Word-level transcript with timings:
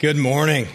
Good 0.00 0.16
morning. 0.16 0.68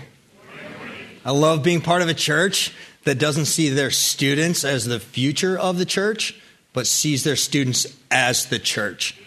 I 1.24 1.32
love 1.32 1.64
being 1.64 1.80
part 1.80 2.02
of 2.02 2.10
a 2.10 2.14
church 2.14 2.74
that 3.06 3.20
doesn't 3.20 3.46
see 3.46 3.70
their 3.70 3.90
students 3.90 4.66
as 4.66 4.84
the 4.84 5.00
future 5.00 5.58
of 5.58 5.78
the 5.78 5.86
church, 5.86 6.38
but 6.74 6.88
sees 6.88 7.24
their 7.24 7.38
students 7.38 7.88
as 8.12 8.48
the 8.48 8.60
church. 8.60 9.18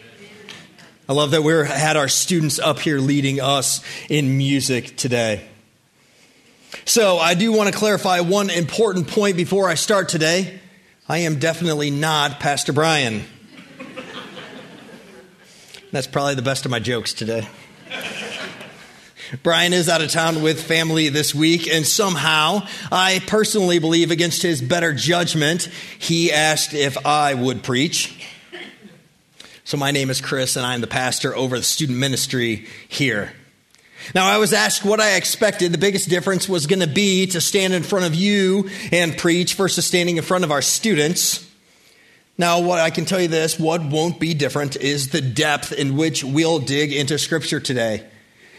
I 1.09 1.15
love 1.15 1.31
that 1.31 1.43
we 1.43 1.55
had 1.67 1.97
our 1.97 2.09
students 2.09 2.59
up 2.59 2.79
here 2.79 2.99
leading 2.99 3.41
us 3.41 3.83
in 4.11 4.37
music 4.37 4.99
today. 4.99 5.49
So, 6.85 7.17
I 7.17 7.33
do 7.33 7.51
want 7.53 7.73
to 7.73 7.79
clarify 7.79 8.21
one 8.21 8.51
important 8.51 9.09
point 9.09 9.39
before 9.39 9.67
I 9.67 9.77
start 9.77 10.11
today. 10.11 10.61
I 11.09 11.19
am 11.21 11.39
definitely 11.39 11.91
not 11.91 12.39
Pastor 12.39 12.75
Brian. 12.75 13.25
That's 15.91 16.07
probably 16.07 16.35
the 16.35 16.43
best 16.43 16.67
of 16.67 16.71
my 16.71 16.81
jokes 16.81 17.15
today. 17.15 17.49
Brian 19.43 19.73
is 19.73 19.89
out 19.89 20.03
of 20.03 20.11
town 20.11 20.43
with 20.43 20.63
family 20.63 21.09
this 21.09 21.35
week, 21.35 21.67
and 21.69 21.87
somehow, 21.87 22.67
I 22.93 23.21
personally 23.27 23.79
believe, 23.79 24.11
against 24.11 24.43
his 24.43 24.63
better 24.63 24.93
judgment, 24.93 25.69
he 25.99 26.33
asked 26.33 26.75
if 26.75 27.05
I 27.07 27.35
would 27.35 27.63
preach. 27.63 28.25
So, 29.65 29.77
my 29.77 29.91
name 29.91 30.11
is 30.11 30.21
Chris, 30.21 30.57
and 30.57 30.65
I'm 30.65 30.81
the 30.81 30.87
pastor 30.87 31.35
over 31.35 31.59
the 31.59 31.65
student 31.65 31.99
ministry 31.99 32.67
here. 32.89 33.33
Now, 34.15 34.29
I 34.29 34.39
was 34.39 34.53
asked 34.53 34.85
what 34.85 35.01
I 35.01 35.17
expected 35.17 35.73
the 35.73 35.79
biggest 35.79 36.09
difference 36.09 36.49
was 36.49 36.69
going 36.69 36.81
to 36.81 36.87
be 36.87 37.27
to 37.29 37.41
stand 37.41 37.75
in 37.75 37.83
front 37.83 38.07
of 38.07 38.15
you 38.15 38.71
and 38.93 39.19
preach 39.19 39.55
versus 39.55 39.85
standing 39.85 40.19
in 40.19 40.23
front 40.23 40.45
of 40.45 40.53
our 40.53 40.63
students. 40.63 41.45
Now, 42.39 42.61
what 42.61 42.79
I 42.79 42.91
can 42.91 43.07
tell 43.07 43.21
you 43.21 43.29
this 43.29 43.59
what 43.59 43.85
won't 43.85 44.21
be 44.21 44.35
different 44.35 44.77
is 44.77 45.09
the 45.09 45.21
depth 45.21 45.73
in 45.73 45.97
which 45.97 46.23
we'll 46.23 46.61
dig 46.61 46.93
into 46.93 47.19
Scripture 47.19 47.59
today. 47.59 48.07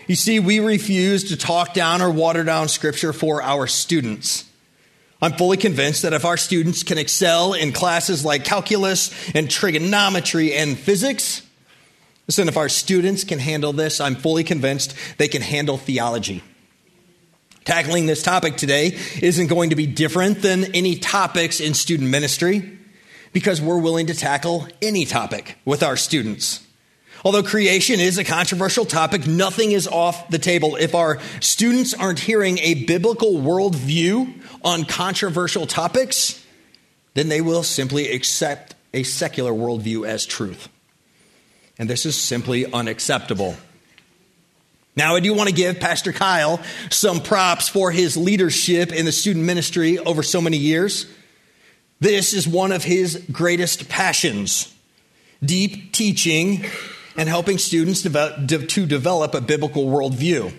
You 0.07 0.15
see, 0.15 0.39
we 0.39 0.61
refuse 0.61 1.25
to 1.25 1.37
talk 1.37 1.73
down 1.73 2.01
or 2.01 2.09
water 2.09 2.45
down 2.45 2.69
Scripture 2.69 3.11
for 3.11 3.43
our 3.43 3.67
students. 3.67 4.45
I'm 5.21 5.33
fully 5.33 5.57
convinced 5.57 6.03
that 6.03 6.13
if 6.13 6.23
our 6.23 6.37
students 6.37 6.83
can 6.83 6.97
excel 6.97 7.53
in 7.53 7.73
classes 7.73 8.23
like 8.23 8.45
calculus 8.45 9.11
and 9.35 9.49
trigonometry 9.49 10.53
and 10.53 10.77
physics, 10.77 11.41
listen, 12.27 12.47
if 12.47 12.55
our 12.55 12.69
students 12.69 13.25
can 13.25 13.39
handle 13.39 13.73
this, 13.73 13.99
I'm 13.99 14.15
fully 14.15 14.45
convinced 14.45 14.95
they 15.17 15.27
can 15.27 15.41
handle 15.41 15.77
theology. 15.77 16.43
Tackling 17.65 18.05
this 18.05 18.23
topic 18.23 18.55
today 18.55 18.97
isn't 19.21 19.47
going 19.47 19.71
to 19.71 19.75
be 19.75 19.87
different 19.87 20.41
than 20.41 20.73
any 20.73 20.95
topics 20.95 21.59
in 21.59 21.73
student 21.73 22.09
ministry 22.09 22.77
because 23.33 23.59
we're 23.59 23.79
willing 23.79 24.07
to 24.07 24.13
tackle 24.13 24.67
any 24.81 25.03
topic 25.03 25.57
with 25.65 25.83
our 25.83 25.97
students. 25.97 26.65
Although 27.27 27.43
creation 27.43 27.99
is 27.99 28.17
a 28.17 28.23
controversial 28.23 28.85
topic, 28.85 29.27
nothing 29.27 29.73
is 29.73 29.85
off 29.85 30.29
the 30.29 30.39
table. 30.39 30.77
If 30.77 30.95
our 30.95 31.19
students 31.41 31.93
aren't 31.93 32.19
hearing 32.19 32.57
a 32.59 32.85
biblical 32.85 33.33
worldview 33.33 34.33
on 34.63 34.85
controversial 34.85 35.67
topics, 35.67 36.41
then 37.15 37.27
they 37.27 37.41
will 37.41 37.63
simply 37.63 38.13
accept 38.13 38.75
a 38.93 39.03
secular 39.03 39.51
worldview 39.51 40.07
as 40.07 40.25
truth. 40.25 40.69
And 41.77 41.89
this 41.89 42.05
is 42.05 42.15
simply 42.15 42.65
unacceptable. 42.71 43.57
Now, 44.95 45.17
I 45.17 45.19
do 45.19 45.33
want 45.33 45.49
to 45.49 45.53
give 45.53 45.81
Pastor 45.81 46.13
Kyle 46.13 46.61
some 46.89 47.19
props 47.19 47.67
for 47.67 47.91
his 47.91 48.15
leadership 48.15 48.93
in 48.93 49.03
the 49.03 49.11
student 49.11 49.43
ministry 49.43 49.99
over 49.99 50.23
so 50.23 50.39
many 50.39 50.55
years. 50.55 51.07
This 51.99 52.33
is 52.33 52.47
one 52.47 52.71
of 52.71 52.85
his 52.85 53.21
greatest 53.29 53.89
passions 53.89 54.73
deep 55.43 55.91
teaching 55.91 56.63
and 57.17 57.27
helping 57.27 57.57
students 57.57 58.03
to 58.03 58.85
develop 58.85 59.33
a 59.33 59.41
biblical 59.41 59.87
worldview. 59.87 60.53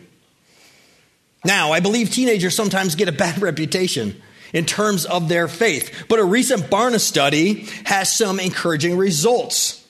Now, 1.45 1.73
I 1.73 1.81
believe 1.81 2.11
teenagers 2.11 2.55
sometimes 2.55 2.97
get 2.97 3.09
a 3.09 3.13
bad 3.13 3.41
reputation 3.43 4.21
in 4.53 4.65
terms 4.65 5.05
of 5.05 5.29
their 5.29 5.47
faith, 5.47 6.07
but 6.09 6.19
a 6.19 6.25
recent 6.25 6.65
Barna 6.65 6.99
study 6.99 7.67
has 7.85 8.13
some 8.13 8.41
encouraging 8.41 8.97
results. 8.97 9.87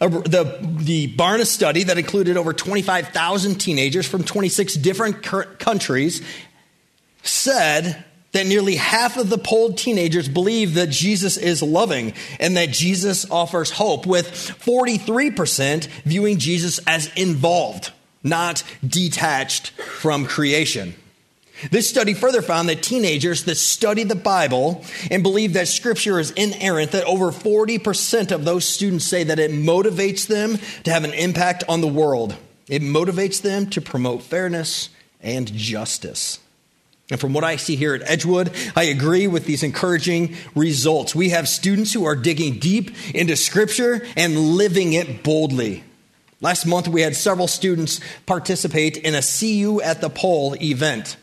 The, 0.00 0.58
the 0.62 1.14
Barna 1.16 1.44
study 1.44 1.84
that 1.84 1.98
included 1.98 2.36
over 2.36 2.52
25,000 2.52 3.56
teenagers 3.56 4.06
from 4.06 4.24
26 4.24 4.74
different 4.74 5.22
countries 5.22 6.22
said 7.22 8.04
that 8.32 8.46
nearly 8.46 8.76
half 8.76 9.16
of 9.16 9.30
the 9.30 9.38
polled 9.38 9.78
teenagers 9.78 10.28
believe 10.28 10.74
that 10.74 10.90
Jesus 10.90 11.36
is 11.36 11.62
loving 11.62 12.12
and 12.38 12.56
that 12.56 12.70
Jesus 12.70 13.28
offers 13.30 13.70
hope, 13.70 14.06
with 14.06 14.30
43% 14.30 15.86
viewing 16.04 16.38
Jesus 16.38 16.78
as 16.86 17.10
involved, 17.14 17.92
not 18.22 18.62
detached 18.86 19.70
from 19.70 20.26
creation. 20.26 20.94
This 21.70 21.88
study 21.88 22.14
further 22.14 22.42
found 22.42 22.68
that 22.68 22.82
teenagers 22.82 23.44
that 23.44 23.56
study 23.56 24.04
the 24.04 24.14
Bible 24.14 24.84
and 25.10 25.24
believe 25.24 25.54
that 25.54 25.66
Scripture 25.66 26.20
is 26.20 26.30
inerrant, 26.32 26.92
that 26.92 27.04
over 27.04 27.32
40% 27.32 28.30
of 28.30 28.44
those 28.44 28.64
students 28.64 29.06
say 29.06 29.24
that 29.24 29.40
it 29.40 29.50
motivates 29.50 30.26
them 30.28 30.58
to 30.84 30.92
have 30.92 31.02
an 31.02 31.14
impact 31.14 31.64
on 31.68 31.80
the 31.80 31.88
world. 31.88 32.36
It 32.68 32.82
motivates 32.82 33.42
them 33.42 33.70
to 33.70 33.80
promote 33.80 34.22
fairness 34.22 34.90
and 35.20 35.52
justice. 35.52 36.38
And 37.10 37.18
from 37.18 37.32
what 37.32 37.44
I 37.44 37.56
see 37.56 37.76
here 37.76 37.94
at 37.94 38.02
Edgewood, 38.02 38.52
I 38.76 38.84
agree 38.84 39.26
with 39.26 39.46
these 39.46 39.62
encouraging 39.62 40.36
results. 40.54 41.14
We 41.14 41.30
have 41.30 41.48
students 41.48 41.92
who 41.92 42.04
are 42.04 42.14
digging 42.14 42.58
deep 42.58 42.90
into 43.14 43.34
Scripture 43.34 44.06
and 44.14 44.36
living 44.38 44.92
it 44.92 45.22
boldly. 45.22 45.84
Last 46.40 46.66
month, 46.66 46.86
we 46.86 47.00
had 47.00 47.16
several 47.16 47.48
students 47.48 48.00
participate 48.26 48.98
in 48.98 49.14
a 49.14 49.22
See 49.22 49.56
You 49.56 49.80
at 49.80 50.00
the 50.00 50.10
Pole 50.10 50.54
event. 50.62 51.16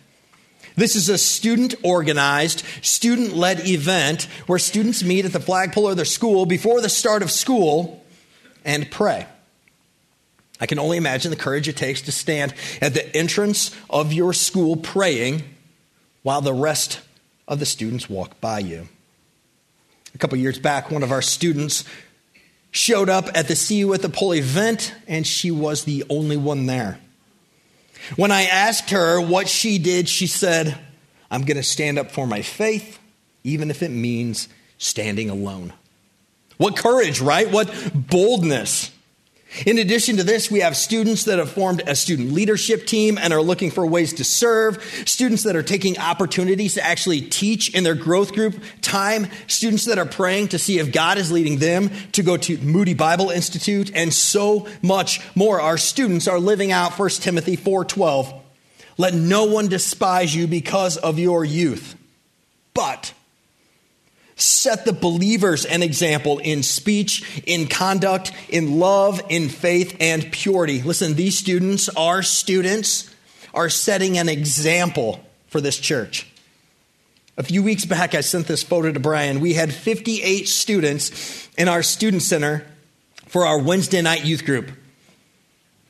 This 0.75 0.95
is 0.95 1.07
a 1.07 1.17
student 1.17 1.75
organized, 1.83 2.63
student 2.81 3.33
led 3.33 3.65
event 3.65 4.23
where 4.47 4.59
students 4.59 5.03
meet 5.03 5.23
at 5.23 5.31
the 5.31 5.39
flagpole 5.39 5.87
of 5.87 5.95
their 5.95 6.03
school 6.03 6.45
before 6.45 6.81
the 6.81 6.89
start 6.89 7.21
of 7.21 7.31
school 7.31 8.03
and 8.65 8.89
pray. 8.91 9.25
I 10.59 10.65
can 10.65 10.79
only 10.79 10.97
imagine 10.97 11.31
the 11.31 11.37
courage 11.37 11.69
it 11.69 11.77
takes 11.77 12.01
to 12.03 12.11
stand 12.11 12.53
at 12.81 12.93
the 12.93 13.15
entrance 13.15 13.73
of 13.89 14.11
your 14.11 14.33
school 14.33 14.75
praying 14.75 15.43
while 16.25 16.41
the 16.41 16.51
rest 16.51 17.01
of 17.47 17.59
the 17.59 17.65
students 17.67 18.09
walk 18.09 18.41
by 18.41 18.57
you. 18.57 18.87
A 20.15 20.17
couple 20.17 20.39
years 20.39 20.57
back, 20.57 20.89
one 20.89 21.03
of 21.03 21.11
our 21.11 21.21
students 21.21 21.85
showed 22.71 23.09
up 23.09 23.29
at 23.35 23.47
the 23.47 23.55
See 23.55 23.75
You 23.75 23.93
at 23.93 24.01
the 24.01 24.09
Pole 24.09 24.33
event, 24.33 24.95
and 25.07 25.27
she 25.27 25.51
was 25.51 25.83
the 25.83 26.03
only 26.09 26.35
one 26.35 26.65
there. 26.65 26.97
When 28.15 28.31
I 28.31 28.45
asked 28.45 28.89
her 28.89 29.21
what 29.21 29.47
she 29.47 29.77
did, 29.77 30.09
she 30.09 30.25
said, 30.25 30.75
I'm 31.29 31.43
going 31.43 31.57
to 31.57 31.63
stand 31.63 31.99
up 31.99 32.09
for 32.09 32.25
my 32.25 32.41
faith, 32.41 32.97
even 33.43 33.69
if 33.69 33.83
it 33.83 33.91
means 33.91 34.49
standing 34.79 35.29
alone. 35.29 35.73
What 36.57 36.75
courage, 36.75 37.21
right? 37.21 37.51
What 37.51 37.71
boldness. 37.93 38.89
In 39.65 39.77
addition 39.77 40.17
to 40.17 40.23
this, 40.23 40.51
we 40.51 40.59
have 40.59 40.75
students 40.75 41.23
that 41.25 41.39
have 41.39 41.49
formed 41.49 41.81
a 41.87 41.95
student 41.95 42.33
leadership 42.33 42.85
team 42.85 43.17
and 43.17 43.31
are 43.31 43.41
looking 43.41 43.71
for 43.71 43.85
ways 43.85 44.13
to 44.13 44.23
serve, 44.25 44.83
students 45.05 45.43
that 45.43 45.55
are 45.55 45.63
taking 45.63 45.97
opportunities 45.97 46.73
to 46.73 46.83
actually 46.83 47.21
teach 47.21 47.73
in 47.73 47.83
their 47.83 47.95
growth 47.95 48.33
group 48.33 48.61
time, 48.81 49.27
students 49.47 49.85
that 49.85 49.97
are 49.97 50.05
praying 50.05 50.49
to 50.49 50.59
see 50.59 50.79
if 50.79 50.91
God 50.91 51.17
is 51.17 51.31
leading 51.31 51.59
them 51.59 51.89
to 52.11 52.23
go 52.23 52.35
to 52.35 52.57
Moody 52.57 52.93
Bible 52.93 53.29
Institute, 53.29 53.91
and 53.95 54.13
so 54.13 54.67
much 54.81 55.21
more. 55.35 55.61
Our 55.61 55.77
students 55.77 56.27
are 56.27 56.39
living 56.39 56.71
out 56.71 56.93
1 56.93 57.21
Timothy 57.21 57.55
4:12. 57.55 58.33
Let 58.97 59.13
no 59.13 59.45
one 59.45 59.67
despise 59.67 60.35
you 60.35 60.47
because 60.47 60.97
of 60.97 61.17
your 61.19 61.45
youth, 61.45 61.95
but 62.73 63.13
Set 64.35 64.83
the 64.83 64.93
believers 64.93 65.65
an 65.65 65.81
example 65.81 66.39
in 66.39 66.61
speech, 66.61 67.41
in 67.45 67.67
conduct, 67.67 68.31
in 68.49 68.79
love, 68.79 69.21
in 69.29 69.47
faith, 69.47 69.95
and 69.99 70.29
purity. 70.31 70.81
Listen, 70.81 71.13
these 71.13 71.37
students, 71.37 71.87
our 71.89 72.21
students, 72.21 73.09
are 73.53 73.69
setting 73.69 74.17
an 74.17 74.27
example 74.27 75.21
for 75.47 75.61
this 75.61 75.79
church. 75.79 76.27
A 77.37 77.43
few 77.43 77.63
weeks 77.63 77.85
back, 77.85 78.13
I 78.13 78.21
sent 78.21 78.47
this 78.47 78.63
photo 78.63 78.91
to 78.91 78.99
Brian. 78.99 79.39
We 79.39 79.53
had 79.53 79.73
58 79.73 80.47
students 80.47 81.49
in 81.57 81.67
our 81.67 81.83
student 81.83 82.21
center 82.21 82.65
for 83.27 83.45
our 83.45 83.59
Wednesday 83.59 84.01
night 84.01 84.25
youth 84.25 84.45
group. 84.45 84.71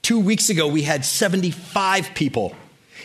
Two 0.01 0.19
weeks 0.19 0.49
ago, 0.49 0.67
we 0.67 0.83
had 0.83 1.03
75 1.03 2.13
people 2.13 2.55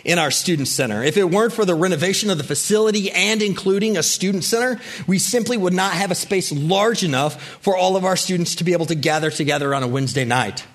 in 0.04 0.18
our 0.18 0.30
student 0.30 0.68
center. 0.68 1.02
If 1.02 1.16
it 1.16 1.30
weren't 1.30 1.52
for 1.52 1.64
the 1.64 1.74
renovation 1.74 2.30
of 2.30 2.38
the 2.38 2.44
facility 2.44 3.10
and 3.10 3.42
including 3.42 3.96
a 3.96 4.02
student 4.02 4.44
center, 4.44 4.80
we 5.06 5.18
simply 5.18 5.56
would 5.56 5.72
not 5.72 5.92
have 5.92 6.10
a 6.10 6.14
space 6.14 6.52
large 6.52 7.02
enough 7.02 7.42
for 7.60 7.76
all 7.76 7.96
of 7.96 8.04
our 8.04 8.16
students 8.16 8.56
to 8.56 8.64
be 8.64 8.72
able 8.72 8.86
to 8.86 8.94
gather 8.94 9.30
together 9.30 9.74
on 9.74 9.82
a 9.82 9.88
Wednesday 9.88 10.24
night. 10.24 10.66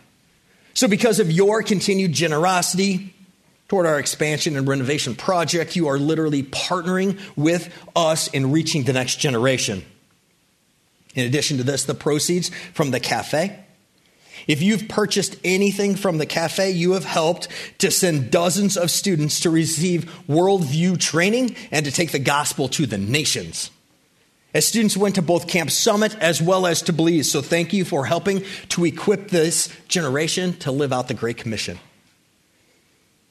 So, 0.74 0.88
because 0.88 1.20
of 1.20 1.32
your 1.32 1.64
continued 1.64 2.14
generosity 2.14 3.14
toward 3.68 3.86
our 3.86 4.00
expansion 4.00 4.56
and 4.56 4.68
renovation 4.68 5.16
project, 5.16 5.76
you 5.76 5.88
are 5.88 5.98
literally 5.98 6.44
partnering 6.44 7.20
with 7.36 7.74
us 7.96 8.28
in 8.28 8.52
reaching 8.52 8.84
the 8.84 8.94
next 8.94 9.16
generation. 9.16 9.84
In 11.16 11.26
addition 11.26 11.58
to 11.58 11.64
this, 11.64 11.86
the 11.86 11.94
proceeds 11.94 12.50
from 12.74 12.92
the 12.92 13.00
cafe 13.00 13.65
If 14.48 14.62
you've 14.62 14.88
purchased 14.88 15.38
anything 15.44 15.96
from 15.96 16.18
the 16.18 16.26
cafe, 16.26 16.72
you 16.72 16.94
have 16.94 17.06
helped 17.06 17.48
to 17.80 17.92
send 17.92 18.32
dozens 18.32 18.78
of 18.78 18.92
students 18.92 19.40
to 19.42 19.50
receive 19.50 20.12
worldview 20.28 21.00
training 21.00 21.56
and 21.72 21.86
to 21.86 21.92
take 21.92 22.12
the 22.12 22.20
gospel 22.20 22.68
to 22.70 22.86
the 22.86 22.98
nations. 22.98 23.72
As 24.54 24.66
students 24.66 24.96
went 24.96 25.16
to 25.16 25.22
both 25.22 25.48
Camp 25.48 25.70
Summit 25.70 26.16
as 26.22 26.42
well 26.42 26.66
as 26.66 26.82
to 26.84 26.94
Belize, 26.94 27.30
so 27.30 27.42
thank 27.42 27.74
you 27.74 27.84
for 27.84 28.06
helping 28.06 28.44
to 28.70 28.86
equip 28.86 29.30
this 29.30 29.70
generation 29.90 30.54
to 30.60 30.72
live 30.72 30.94
out 30.94 31.10
the 31.10 31.14
Great 31.14 31.38
Commission. 31.38 31.78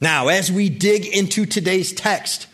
Now, 0.00 0.28
as 0.28 0.52
we 0.52 0.68
dig 0.68 1.06
into 1.06 1.46
today's 1.46 1.92
text, 1.94 2.46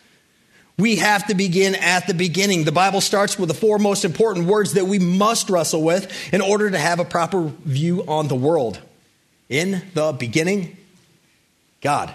we 0.81 0.97
have 0.97 1.27
to 1.27 1.35
begin 1.35 1.75
at 1.75 2.07
the 2.07 2.15
beginning. 2.15 2.65
The 2.65 2.73
Bible 2.73 3.01
starts 3.01 3.39
with 3.39 3.49
the 3.49 3.55
four 3.55 3.79
most 3.79 4.05
important 4.05 4.47
words 4.47 4.73
that 4.75 4.87
we 4.87 4.99
must 4.99 5.51
wrestle 5.51 5.83
with 5.83 6.33
in 6.33 6.41
order 6.41 6.71
to 6.71 6.79
have 6.79 6.99
a 6.99 7.05
proper 7.05 7.53
view 7.65 8.05
on 8.09 8.29
the 8.29 8.35
world. 8.35 8.81
In 9.49 9.83
the 9.95 10.13
beginning, 10.13 10.77
God. 11.81 12.15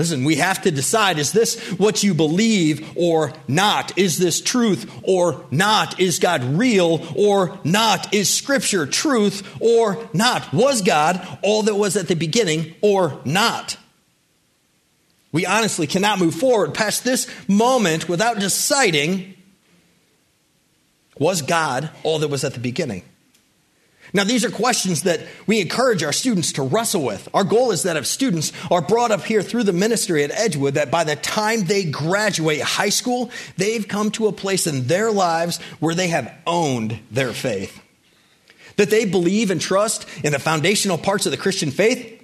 Listen, 0.00 0.24
we 0.24 0.36
have 0.36 0.62
to 0.62 0.70
decide 0.70 1.18
is 1.18 1.32
this 1.32 1.60
what 1.72 2.02
you 2.02 2.14
believe 2.14 2.96
or 2.96 3.34
not? 3.46 3.98
Is 3.98 4.16
this 4.16 4.40
truth 4.40 4.90
or 5.02 5.44
not? 5.50 6.00
Is 6.00 6.18
God 6.18 6.42
real 6.42 7.06
or 7.14 7.58
not? 7.64 8.14
Is 8.14 8.32
Scripture 8.32 8.86
truth 8.86 9.46
or 9.60 10.08
not? 10.14 10.54
Was 10.54 10.80
God 10.80 11.38
all 11.42 11.64
that 11.64 11.74
was 11.74 11.98
at 11.98 12.08
the 12.08 12.14
beginning 12.14 12.74
or 12.80 13.20
not? 13.24 13.76
We 15.32 15.46
honestly 15.46 15.86
cannot 15.86 16.18
move 16.18 16.34
forward 16.34 16.74
past 16.74 17.04
this 17.04 17.28
moment 17.48 18.08
without 18.08 18.38
deciding 18.40 19.34
was 21.18 21.42
God 21.42 21.90
all 22.02 22.18
that 22.20 22.28
was 22.28 22.44
at 22.44 22.54
the 22.54 22.60
beginning? 22.60 23.04
Now, 24.12 24.24
these 24.24 24.44
are 24.44 24.50
questions 24.50 25.02
that 25.02 25.20
we 25.46 25.60
encourage 25.60 26.02
our 26.02 26.12
students 26.12 26.52
to 26.54 26.62
wrestle 26.62 27.04
with. 27.04 27.28
Our 27.32 27.44
goal 27.44 27.70
is 27.70 27.84
that 27.84 27.96
if 27.96 28.06
students 28.06 28.52
are 28.68 28.80
brought 28.80 29.12
up 29.12 29.22
here 29.22 29.42
through 29.42 29.64
the 29.64 29.72
ministry 29.72 30.24
at 30.24 30.32
Edgewood, 30.32 30.74
that 30.74 30.90
by 30.90 31.04
the 31.04 31.14
time 31.14 31.64
they 31.64 31.84
graduate 31.84 32.60
high 32.60 32.88
school, 32.88 33.30
they've 33.56 33.86
come 33.86 34.10
to 34.12 34.26
a 34.26 34.32
place 34.32 34.66
in 34.66 34.88
their 34.88 35.12
lives 35.12 35.60
where 35.78 35.94
they 35.94 36.08
have 36.08 36.32
owned 36.44 36.98
their 37.12 37.32
faith. 37.32 37.80
That 38.76 38.90
they 38.90 39.04
believe 39.04 39.52
and 39.52 39.60
trust 39.60 40.06
in 40.24 40.32
the 40.32 40.40
foundational 40.40 40.98
parts 40.98 41.26
of 41.26 41.30
the 41.30 41.38
Christian 41.38 41.70
faith 41.70 42.19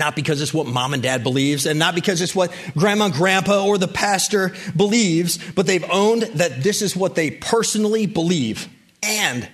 not 0.00 0.16
because 0.16 0.42
it's 0.42 0.52
what 0.52 0.66
mom 0.66 0.94
and 0.94 1.02
dad 1.02 1.22
believes, 1.22 1.66
and 1.66 1.78
not 1.78 1.94
because 1.94 2.20
it's 2.20 2.34
what 2.34 2.52
grandma 2.76 3.04
and 3.04 3.14
grandpa 3.14 3.64
or 3.64 3.78
the 3.78 3.86
pastor 3.86 4.52
believes, 4.74 5.38
but 5.52 5.66
they've 5.66 5.88
owned 5.88 6.22
that 6.22 6.64
this 6.64 6.82
is 6.82 6.96
what 6.96 7.14
they 7.14 7.30
personally 7.30 8.06
believe, 8.06 8.68
and 9.02 9.48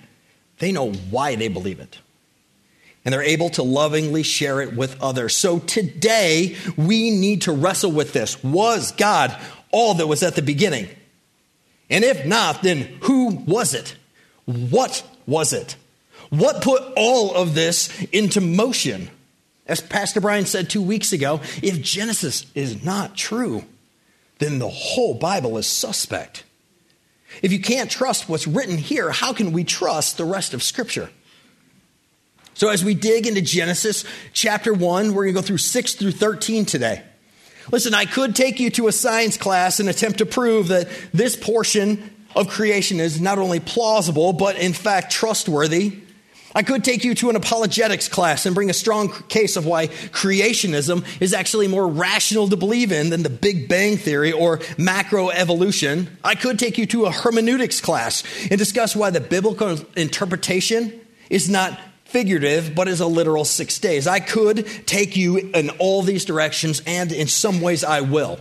they 0.57 0.71
know 0.71 0.91
why 0.91 1.35
they 1.35 1.49
believe 1.49 1.79
it. 1.79 1.99
And 3.05 3.13
they're 3.13 3.21
able 3.21 3.49
to 3.51 3.63
lovingly 3.63 4.23
share 4.23 4.59
it 4.59 4.75
with 4.75 5.01
others. 5.01 5.35
So 5.35 5.59
today, 5.59 6.57
we 6.75 7.11
need 7.11 7.43
to 7.43 7.51
wrestle 7.51 7.91
with 7.91 8.11
this. 8.11 8.43
Was 8.43 8.91
God 8.93 9.37
all 9.71 9.93
that 9.93 10.07
was 10.07 10.23
at 10.23 10.35
the 10.35 10.41
beginning? 10.41 10.89
And 11.89 12.03
if 12.03 12.25
not, 12.25 12.63
then 12.63 12.97
who 13.01 13.29
was 13.29 13.73
it? 13.73 13.95
What 14.45 15.03
was 15.25 15.53
it? 15.53 15.75
What 16.29 16.61
put 16.61 16.81
all 16.97 17.33
of 17.33 17.53
this 17.53 17.89
into 18.11 18.41
motion? 18.41 19.09
As 19.67 19.81
Pastor 19.81 20.21
Brian 20.21 20.45
said 20.45 20.69
two 20.69 20.81
weeks 20.81 21.11
ago, 21.11 21.41
if 21.61 21.81
Genesis 21.81 22.45
is 22.55 22.83
not 22.83 23.17
true, 23.17 23.63
then 24.39 24.59
the 24.59 24.69
whole 24.69 25.13
Bible 25.13 25.57
is 25.57 25.67
suspect. 25.67 26.43
If 27.41 27.51
you 27.51 27.59
can't 27.59 27.91
trust 27.91 28.29
what's 28.29 28.47
written 28.47 28.77
here, 28.77 29.11
how 29.11 29.33
can 29.33 29.51
we 29.51 29.63
trust 29.63 30.17
the 30.17 30.25
rest 30.25 30.53
of 30.53 30.63
Scripture? 30.63 31.09
So, 32.53 32.69
as 32.69 32.83
we 32.83 32.95
dig 32.95 33.27
into 33.27 33.41
Genesis 33.41 34.03
chapter 34.33 34.73
1, 34.73 35.13
we're 35.13 35.25
going 35.25 35.35
to 35.35 35.41
go 35.41 35.45
through 35.45 35.59
6 35.59 35.95
through 35.95 36.13
13 36.13 36.65
today. 36.65 37.03
Listen, 37.71 37.93
I 37.93 38.05
could 38.05 38.35
take 38.35 38.59
you 38.59 38.69
to 38.71 38.87
a 38.87 38.91
science 38.91 39.37
class 39.37 39.79
and 39.79 39.89
attempt 39.89 40.19
to 40.19 40.25
prove 40.25 40.69
that 40.69 40.87
this 41.13 41.35
portion 41.35 42.09
of 42.35 42.47
creation 42.47 42.99
is 42.99 43.19
not 43.19 43.37
only 43.37 43.59
plausible, 43.59 44.33
but 44.33 44.55
in 44.55 44.73
fact 44.73 45.11
trustworthy. 45.11 45.99
I 46.57 46.63
could 46.63 46.83
take 46.83 47.03
you 47.03 47.13
to 47.13 47.29
an 47.29 47.35
apologetics 47.35 48.07
class 48.07 48.47
and 48.47 48.55
bring 48.55 48.71
a 48.71 48.73
strong 48.73 49.09
case 49.27 49.57
of 49.57 49.67
why 49.67 49.89
creationism 49.89 51.05
is 51.21 51.35
actually 51.35 51.67
more 51.67 51.87
rational 51.87 52.49
to 52.49 52.57
believe 52.57 52.91
in 52.91 53.11
than 53.11 53.21
the 53.21 53.29
Big 53.29 53.69
Bang 53.69 53.95
Theory 53.95 54.31
or 54.31 54.57
macroevolution. 54.57 56.07
I 56.23 56.33
could 56.33 56.57
take 56.57 56.79
you 56.79 56.87
to 56.87 57.05
a 57.05 57.11
hermeneutics 57.11 57.79
class 57.79 58.23
and 58.49 58.57
discuss 58.57 58.95
why 58.95 59.11
the 59.11 59.19
biblical 59.19 59.77
interpretation 59.95 60.99
is 61.29 61.47
not 61.47 61.79
figurative, 62.05 62.73
but 62.73 62.87
is 62.87 63.01
a 63.01 63.05
literal 63.05 63.45
six 63.45 63.77
days. 63.77 64.07
I 64.07 64.19
could 64.19 64.65
take 64.87 65.15
you 65.15 65.37
in 65.37 65.69
all 65.77 66.01
these 66.01 66.25
directions, 66.25 66.81
and 66.87 67.11
in 67.11 67.27
some 67.27 67.61
ways 67.61 67.83
I 67.83 68.01
will. 68.01 68.39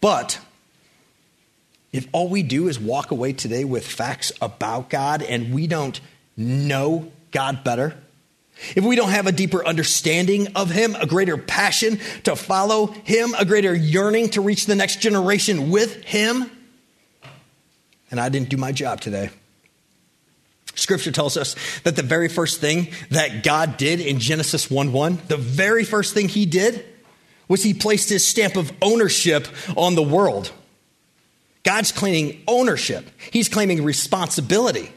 But 0.00 0.40
if 1.92 2.08
all 2.12 2.30
we 2.30 2.42
do 2.42 2.68
is 2.68 2.80
walk 2.80 3.10
away 3.10 3.34
today 3.34 3.66
with 3.66 3.86
facts 3.86 4.32
about 4.40 4.88
God 4.88 5.22
and 5.22 5.52
we 5.52 5.66
don't 5.66 6.00
know 6.36 7.10
God 7.30 7.64
better, 7.64 7.94
if 8.76 8.84
we 8.84 8.94
don't 8.94 9.10
have 9.10 9.26
a 9.26 9.32
deeper 9.32 9.64
understanding 9.64 10.48
of 10.54 10.70
Him, 10.70 10.94
a 10.94 11.06
greater 11.06 11.36
passion 11.36 11.98
to 12.24 12.36
follow 12.36 12.88
Him, 12.88 13.34
a 13.38 13.44
greater 13.44 13.74
yearning 13.74 14.30
to 14.30 14.40
reach 14.40 14.66
the 14.66 14.74
next 14.74 15.00
generation 15.00 15.70
with 15.70 16.04
Him, 16.04 16.50
and 18.10 18.20
I 18.20 18.28
didn't 18.28 18.48
do 18.48 18.56
my 18.56 18.72
job 18.72 19.00
today. 19.00 19.30
Scripture 20.74 21.12
tells 21.12 21.36
us 21.36 21.56
that 21.80 21.96
the 21.96 22.02
very 22.02 22.28
first 22.28 22.60
thing 22.60 22.88
that 23.10 23.42
God 23.42 23.76
did 23.76 24.00
in 24.00 24.18
Genesis 24.18 24.70
1 24.70 24.92
1, 24.92 25.18
the 25.28 25.36
very 25.36 25.84
first 25.84 26.14
thing 26.14 26.28
He 26.28 26.46
did 26.46 26.84
was 27.48 27.62
He 27.62 27.74
placed 27.74 28.08
His 28.08 28.26
stamp 28.26 28.56
of 28.56 28.72
ownership 28.82 29.48
on 29.76 29.94
the 29.94 30.02
world. 30.02 30.52
God's 31.62 31.92
claiming 31.92 32.42
ownership, 32.46 33.08
He's 33.30 33.48
claiming 33.48 33.84
responsibility. 33.84 34.92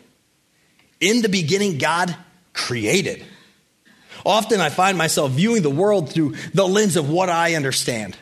In 1.04 1.22
the 1.22 1.28
beginning, 1.28 1.80
God 1.80 2.16
created. 2.54 3.26
Often 4.26 4.62
I 4.62 4.70
find 4.70 4.98
myself 4.98 5.34
viewing 5.34 5.62
the 5.62 5.70
world 5.70 6.10
through 6.10 6.36
the 6.54 6.66
lens 6.66 6.96
of 6.96 7.10
what 7.10 7.28
I 7.28 7.56
understand. 7.56 8.16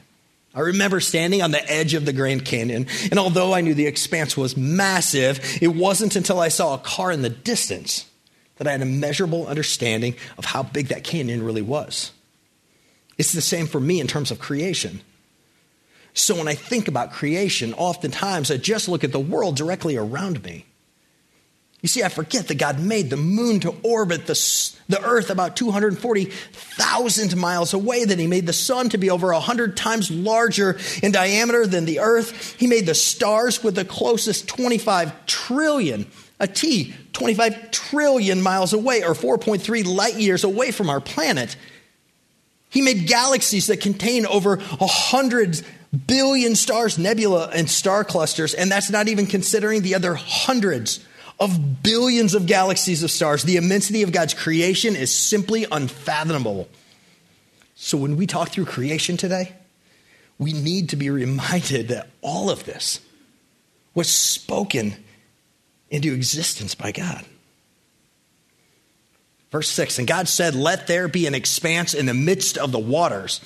I 0.55 0.61
remember 0.61 0.99
standing 0.99 1.43
on 1.43 1.51
the 1.51 1.71
edge 1.71 1.93
of 1.93 2.05
the 2.05 2.11
Grand 2.11 2.43
Canyon, 2.43 2.87
and 3.11 3.19
although 3.19 3.53
I 3.53 3.61
knew 3.61 3.75
the 3.75 3.85
expanse 3.85 4.35
was 4.35 4.57
massive, 4.57 5.59
it 5.61 5.67
wasn't 5.67 6.15
until 6.15 6.39
I 6.39 6.47
saw 6.47 6.73
a 6.73 6.79
car 6.79 7.11
in 7.11 7.21
the 7.21 7.29
distance 7.29 8.09
that 8.57 8.65
I 8.65 8.71
had 8.71 8.81
a 8.81 8.85
measurable 8.85 9.45
understanding 9.45 10.15
of 10.39 10.45
how 10.45 10.63
big 10.63 10.87
that 10.87 11.03
canyon 11.03 11.43
really 11.43 11.61
was. 11.61 12.11
It's 13.19 13.31
the 13.31 13.41
same 13.41 13.67
for 13.67 13.79
me 13.79 13.99
in 14.01 14.07
terms 14.07 14.31
of 14.31 14.39
creation. 14.39 15.01
So 16.15 16.35
when 16.35 16.47
I 16.47 16.55
think 16.55 16.87
about 16.87 17.11
creation, 17.11 17.75
oftentimes 17.75 18.49
I 18.49 18.57
just 18.57 18.89
look 18.89 19.03
at 19.03 19.11
the 19.11 19.19
world 19.19 19.55
directly 19.55 19.97
around 19.97 20.43
me. 20.43 20.65
You 21.81 21.89
see, 21.89 22.03
I 22.03 22.09
forget 22.09 22.47
that 22.47 22.59
God 22.59 22.79
made 22.79 23.09
the 23.09 23.17
moon 23.17 23.59
to 23.61 23.75
orbit 23.81 24.27
the, 24.27 24.35
the 24.87 25.03
earth 25.03 25.31
about 25.31 25.55
240,000 25.55 27.37
miles 27.37 27.73
away, 27.73 28.05
that 28.05 28.19
He 28.19 28.27
made 28.27 28.45
the 28.45 28.53
sun 28.53 28.89
to 28.89 28.99
be 28.99 29.09
over 29.09 29.33
100 29.33 29.75
times 29.75 30.11
larger 30.11 30.77
in 31.01 31.11
diameter 31.11 31.65
than 31.65 31.85
the 31.85 31.99
earth. 31.99 32.55
He 32.59 32.67
made 32.67 32.85
the 32.85 32.93
stars 32.93 33.63
with 33.63 33.73
the 33.73 33.85
closest 33.85 34.47
25 34.47 35.25
trillion, 35.25 36.05
a 36.39 36.47
T, 36.47 36.93
25 37.13 37.71
trillion 37.71 38.43
miles 38.43 38.73
away, 38.73 39.03
or 39.03 39.15
4.3 39.15 39.83
light 39.83 40.15
years 40.15 40.43
away 40.43 40.69
from 40.69 40.87
our 40.87 41.01
planet. 41.01 41.55
He 42.69 42.83
made 42.83 43.07
galaxies 43.07 43.67
that 43.67 43.81
contain 43.81 44.27
over 44.27 44.57
100 44.57 45.61
billion 46.05 46.55
stars, 46.55 46.99
nebula, 46.99 47.49
and 47.51 47.67
star 47.67 48.03
clusters, 48.03 48.53
and 48.53 48.71
that's 48.71 48.91
not 48.91 49.07
even 49.07 49.25
considering 49.25 49.81
the 49.81 49.95
other 49.95 50.13
hundreds 50.13 51.03
of 51.41 51.81
billions 51.81 52.35
of 52.35 52.45
galaxies 52.45 53.01
of 53.01 53.09
stars. 53.09 53.41
The 53.41 53.57
immensity 53.57 54.03
of 54.03 54.11
God's 54.11 54.35
creation 54.35 54.95
is 54.95 55.13
simply 55.13 55.65
unfathomable. 55.69 56.69
So 57.75 57.97
when 57.97 58.15
we 58.15 58.27
talk 58.27 58.49
through 58.49 58.65
creation 58.65 59.17
today, 59.17 59.51
we 60.37 60.53
need 60.53 60.89
to 60.89 60.95
be 60.95 61.09
reminded 61.09 61.87
that 61.87 62.09
all 62.21 62.51
of 62.51 62.63
this 62.65 62.99
was 63.95 64.07
spoken 64.07 64.93
into 65.89 66.13
existence 66.13 66.75
by 66.75 66.91
God. 66.91 67.25
Verse 69.51 69.67
6 69.69 69.97
And 69.97 70.07
God 70.07 70.27
said, 70.27 70.53
Let 70.53 70.85
there 70.85 71.07
be 71.07 71.25
an 71.25 71.33
expanse 71.33 71.95
in 71.95 72.05
the 72.05 72.13
midst 72.13 72.57
of 72.57 72.71
the 72.71 72.79
waters 72.79 73.41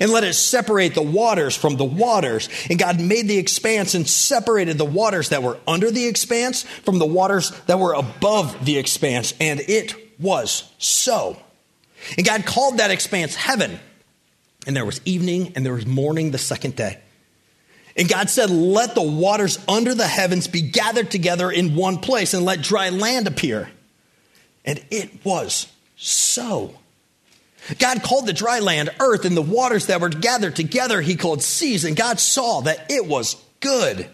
and 0.00 0.10
let 0.10 0.24
it 0.24 0.34
separate 0.34 0.94
the 0.94 1.02
waters 1.02 1.56
from 1.56 1.76
the 1.76 1.84
waters. 1.84 2.48
And 2.68 2.78
God 2.78 3.00
made 3.00 3.28
the 3.28 3.38
expanse 3.38 3.94
and 3.94 4.08
separated 4.08 4.78
the 4.78 4.84
waters 4.84 5.30
that 5.30 5.42
were 5.42 5.58
under 5.66 5.90
the 5.90 6.06
expanse 6.06 6.62
from 6.62 6.98
the 6.98 7.06
waters 7.06 7.50
that 7.66 7.78
were 7.78 7.94
above 7.94 8.64
the 8.64 8.78
expanse. 8.78 9.34
And 9.40 9.60
it 9.60 9.94
was 10.18 10.70
so. 10.78 11.36
And 12.16 12.26
God 12.26 12.46
called 12.46 12.78
that 12.78 12.90
expanse 12.90 13.34
heaven. 13.34 13.78
And 14.66 14.76
there 14.76 14.84
was 14.84 15.00
evening 15.04 15.52
and 15.56 15.64
there 15.64 15.72
was 15.72 15.86
morning 15.86 16.30
the 16.30 16.38
second 16.38 16.76
day. 16.76 16.98
And 17.96 18.08
God 18.08 18.30
said, 18.30 18.50
Let 18.50 18.94
the 18.94 19.02
waters 19.02 19.58
under 19.66 19.94
the 19.94 20.06
heavens 20.06 20.46
be 20.46 20.62
gathered 20.62 21.10
together 21.10 21.50
in 21.50 21.74
one 21.74 21.98
place 21.98 22.34
and 22.34 22.44
let 22.44 22.62
dry 22.62 22.90
land 22.90 23.26
appear. 23.26 23.70
And 24.64 24.84
it 24.90 25.24
was 25.24 25.66
so. 25.96 26.74
God 27.78 28.02
called 28.02 28.26
the 28.26 28.32
dry 28.32 28.60
land 28.60 28.90
earth, 29.00 29.24
and 29.24 29.36
the 29.36 29.42
waters 29.42 29.86
that 29.86 30.00
were 30.00 30.08
gathered 30.08 30.56
together 30.56 31.00
he 31.00 31.16
called 31.16 31.42
seas, 31.42 31.84
and 31.84 31.96
God 31.96 32.18
saw 32.18 32.62
that 32.62 32.90
it 32.90 33.06
was 33.06 33.36
good. 33.60 34.08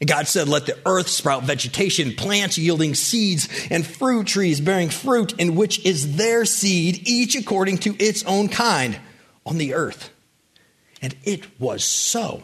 And 0.00 0.08
God 0.08 0.28
said, 0.28 0.48
Let 0.48 0.66
the 0.66 0.78
earth 0.86 1.08
sprout 1.08 1.42
vegetation, 1.42 2.14
plants 2.14 2.56
yielding 2.56 2.94
seeds, 2.94 3.48
and 3.70 3.86
fruit 3.86 4.26
trees 4.26 4.60
bearing 4.60 4.90
fruit, 4.90 5.32
in 5.40 5.56
which 5.56 5.84
is 5.84 6.16
their 6.16 6.44
seed, 6.44 7.08
each 7.08 7.34
according 7.34 7.78
to 7.78 7.96
its 8.02 8.22
own 8.24 8.48
kind, 8.48 8.98
on 9.44 9.58
the 9.58 9.74
earth. 9.74 10.10
And 11.02 11.16
it 11.24 11.60
was 11.60 11.84
so. 11.84 12.42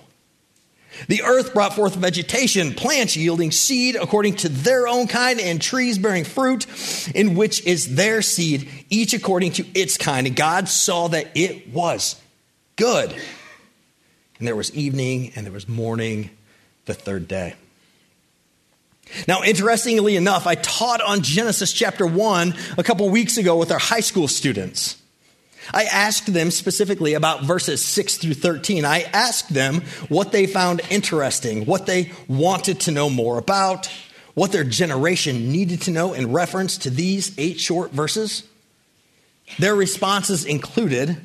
The 1.08 1.22
earth 1.22 1.52
brought 1.52 1.74
forth 1.74 1.94
vegetation, 1.94 2.74
plants 2.74 3.16
yielding 3.16 3.50
seed 3.50 3.96
according 3.96 4.36
to 4.36 4.48
their 4.48 4.88
own 4.88 5.06
kind, 5.06 5.40
and 5.40 5.60
trees 5.60 5.98
bearing 5.98 6.24
fruit, 6.24 6.66
in 7.14 7.34
which 7.34 7.64
is 7.66 7.96
their 7.96 8.22
seed, 8.22 8.68
each 8.90 9.14
according 9.14 9.52
to 9.52 9.66
its 9.78 9.98
kind. 9.98 10.26
And 10.26 10.36
God 10.36 10.68
saw 10.68 11.08
that 11.08 11.30
it 11.34 11.68
was 11.72 12.20
good. 12.76 13.14
And 14.38 14.48
there 14.48 14.56
was 14.56 14.74
evening 14.74 15.32
and 15.36 15.46
there 15.46 15.52
was 15.52 15.68
morning 15.68 16.30
the 16.86 16.94
third 16.94 17.28
day. 17.28 17.54
Now, 19.28 19.42
interestingly 19.42 20.16
enough, 20.16 20.46
I 20.46 20.54
taught 20.54 21.00
on 21.00 21.22
Genesis 21.22 21.72
chapter 21.72 22.06
1 22.06 22.54
a 22.78 22.82
couple 22.82 23.08
weeks 23.10 23.36
ago 23.36 23.56
with 23.56 23.70
our 23.70 23.78
high 23.78 24.00
school 24.00 24.28
students. 24.28 25.00
I 25.72 25.84
asked 25.84 26.32
them 26.32 26.50
specifically 26.50 27.14
about 27.14 27.44
verses 27.44 27.84
6 27.84 28.18
through 28.18 28.34
13. 28.34 28.84
I 28.84 29.02
asked 29.02 29.52
them 29.52 29.82
what 30.08 30.32
they 30.32 30.46
found 30.46 30.82
interesting, 30.90 31.64
what 31.66 31.86
they 31.86 32.12
wanted 32.28 32.80
to 32.80 32.90
know 32.90 33.08
more 33.08 33.38
about, 33.38 33.90
what 34.34 34.52
their 34.52 34.64
generation 34.64 35.50
needed 35.50 35.82
to 35.82 35.90
know 35.90 36.12
in 36.12 36.32
reference 36.32 36.78
to 36.78 36.90
these 36.90 37.36
eight 37.38 37.60
short 37.60 37.92
verses. 37.92 38.42
Their 39.58 39.74
responses 39.74 40.44
included 40.44 41.16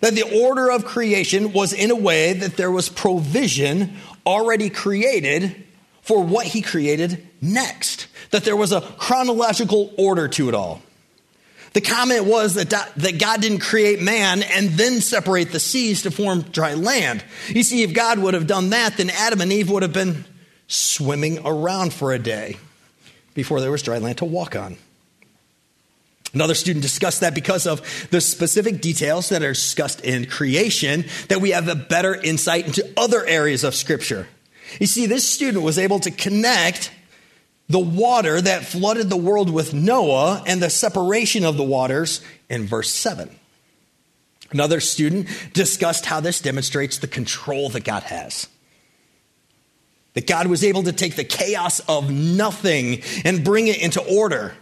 that 0.00 0.14
the 0.14 0.44
order 0.44 0.70
of 0.70 0.84
creation 0.84 1.52
was 1.52 1.72
in 1.72 1.90
a 1.90 1.96
way 1.96 2.32
that 2.32 2.56
there 2.56 2.70
was 2.70 2.88
provision 2.88 3.96
already 4.24 4.70
created 4.70 5.64
for 6.02 6.22
what 6.22 6.46
he 6.46 6.62
created 6.62 7.26
next, 7.42 8.06
that 8.30 8.44
there 8.44 8.56
was 8.56 8.72
a 8.72 8.80
chronological 8.80 9.92
order 9.98 10.28
to 10.28 10.48
it 10.48 10.54
all. 10.54 10.80
The 11.74 11.80
comment 11.80 12.24
was 12.24 12.54
that, 12.54 12.70
that 12.70 13.18
God 13.18 13.40
didn't 13.40 13.60
create 13.60 14.00
man 14.00 14.42
and 14.42 14.70
then 14.70 15.00
separate 15.00 15.52
the 15.52 15.60
seas 15.60 16.02
to 16.02 16.10
form 16.10 16.42
dry 16.42 16.74
land. 16.74 17.22
You 17.48 17.62
see, 17.62 17.82
if 17.82 17.92
God 17.92 18.18
would 18.18 18.34
have 18.34 18.46
done 18.46 18.70
that, 18.70 18.96
then 18.96 19.10
Adam 19.10 19.40
and 19.40 19.52
Eve 19.52 19.70
would 19.70 19.82
have 19.82 19.92
been 19.92 20.24
swimming 20.66 21.38
around 21.44 21.92
for 21.92 22.12
a 22.12 22.18
day 22.18 22.56
before 23.34 23.60
there 23.60 23.70
was 23.70 23.82
dry 23.82 23.98
land 23.98 24.18
to 24.18 24.24
walk 24.24 24.56
on. 24.56 24.76
Another 26.34 26.54
student 26.54 26.82
discussed 26.82 27.20
that 27.20 27.34
because 27.34 27.66
of 27.66 28.08
the 28.10 28.20
specific 28.20 28.80
details 28.80 29.30
that 29.30 29.42
are 29.42 29.52
discussed 29.52 30.02
in 30.02 30.26
creation, 30.26 31.04
that 31.28 31.40
we 31.40 31.50
have 31.50 31.68
a 31.68 31.74
better 31.74 32.14
insight 32.14 32.66
into 32.66 32.86
other 32.96 33.24
areas 33.24 33.64
of 33.64 33.74
Scripture. 33.74 34.28
You 34.78 34.86
see, 34.86 35.06
this 35.06 35.26
student 35.26 35.64
was 35.64 35.78
able 35.78 36.00
to 36.00 36.10
connect 36.10 36.90
the 37.68 37.78
water 37.78 38.40
that 38.40 38.64
flooded 38.64 39.10
the 39.10 39.16
world 39.16 39.50
with 39.50 39.74
Noah 39.74 40.42
and 40.46 40.62
the 40.62 40.70
separation 40.70 41.44
of 41.44 41.56
the 41.56 41.64
waters 41.64 42.22
in 42.48 42.66
verse 42.66 42.90
7. 42.90 43.30
Another 44.50 44.80
student 44.80 45.28
discussed 45.52 46.06
how 46.06 46.20
this 46.20 46.40
demonstrates 46.40 46.98
the 46.98 47.06
control 47.06 47.68
that 47.70 47.84
God 47.84 48.04
has. 48.04 48.48
That 50.14 50.26
God 50.26 50.46
was 50.46 50.64
able 50.64 50.84
to 50.84 50.92
take 50.92 51.16
the 51.16 51.24
chaos 51.24 51.80
of 51.80 52.10
nothing 52.10 53.02
and 53.24 53.44
bring 53.44 53.68
it 53.68 53.82
into 53.82 54.02
order. 54.02 54.54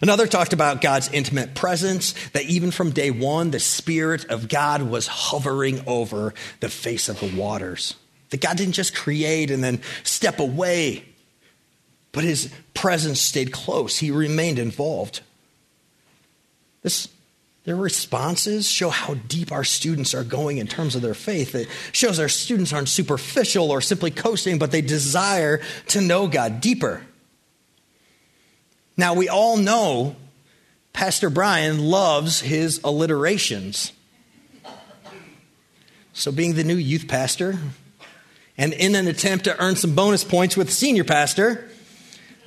Another 0.00 0.26
talked 0.26 0.54
about 0.54 0.80
God's 0.80 1.12
intimate 1.12 1.54
presence, 1.54 2.14
that 2.30 2.44
even 2.44 2.70
from 2.70 2.92
day 2.92 3.10
one, 3.10 3.50
the 3.50 3.60
Spirit 3.60 4.24
of 4.26 4.48
God 4.48 4.82
was 4.82 5.06
hovering 5.06 5.82
over 5.86 6.32
the 6.60 6.68
face 6.68 7.08
of 7.08 7.20
the 7.20 7.36
waters. 7.36 7.94
That 8.30 8.40
God 8.40 8.56
didn't 8.56 8.74
just 8.74 8.94
create 8.94 9.50
and 9.50 9.62
then 9.62 9.82
step 10.04 10.38
away 10.38 11.04
but 12.12 12.24
his 12.24 12.52
presence 12.74 13.20
stayed 13.20 13.52
close. 13.52 13.98
He 13.98 14.10
remained 14.10 14.58
involved. 14.58 15.20
This, 16.82 17.08
their 17.64 17.76
responses 17.76 18.68
show 18.68 18.88
how 18.88 19.14
deep 19.14 19.52
our 19.52 19.64
students 19.64 20.14
are 20.14 20.24
going 20.24 20.58
in 20.58 20.66
terms 20.66 20.94
of 20.94 21.02
their 21.02 21.14
faith. 21.14 21.54
It 21.54 21.68
shows 21.92 22.18
our 22.18 22.28
students 22.28 22.72
aren't 22.72 22.88
superficial 22.88 23.70
or 23.70 23.80
simply 23.80 24.10
coasting, 24.10 24.58
but 24.58 24.70
they 24.70 24.80
desire 24.80 25.60
to 25.88 26.00
know 26.00 26.28
God 26.28 26.60
deeper. 26.60 27.02
Now, 28.96 29.14
we 29.14 29.28
all 29.28 29.56
know 29.56 30.16
Pastor 30.92 31.30
Brian 31.30 31.78
loves 31.78 32.40
his 32.40 32.80
alliterations. 32.82 33.92
So, 36.12 36.32
being 36.32 36.54
the 36.54 36.64
new 36.64 36.74
youth 36.74 37.06
pastor, 37.06 37.56
and 38.56 38.72
in 38.72 38.96
an 38.96 39.06
attempt 39.06 39.44
to 39.44 39.56
earn 39.62 39.76
some 39.76 39.94
bonus 39.94 40.24
points 40.24 40.56
with 40.56 40.72
senior 40.72 41.04
pastor, 41.04 41.70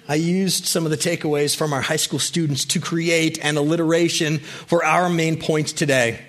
I 0.08 0.16
used 0.16 0.66
some 0.66 0.86
of 0.86 0.92
the 0.92 0.98
takeaways 0.98 1.56
from 1.56 1.74
our 1.74 1.82
high 1.82 1.98
school 1.98 2.20
students 2.20 2.66
to 2.66 2.80
create 2.80 3.44
an 3.44 3.58
alliteration 3.58 4.40
for 4.40 4.84
our 4.84 5.10
main 5.10 5.40
points 5.40 5.72
today. 5.74 6.20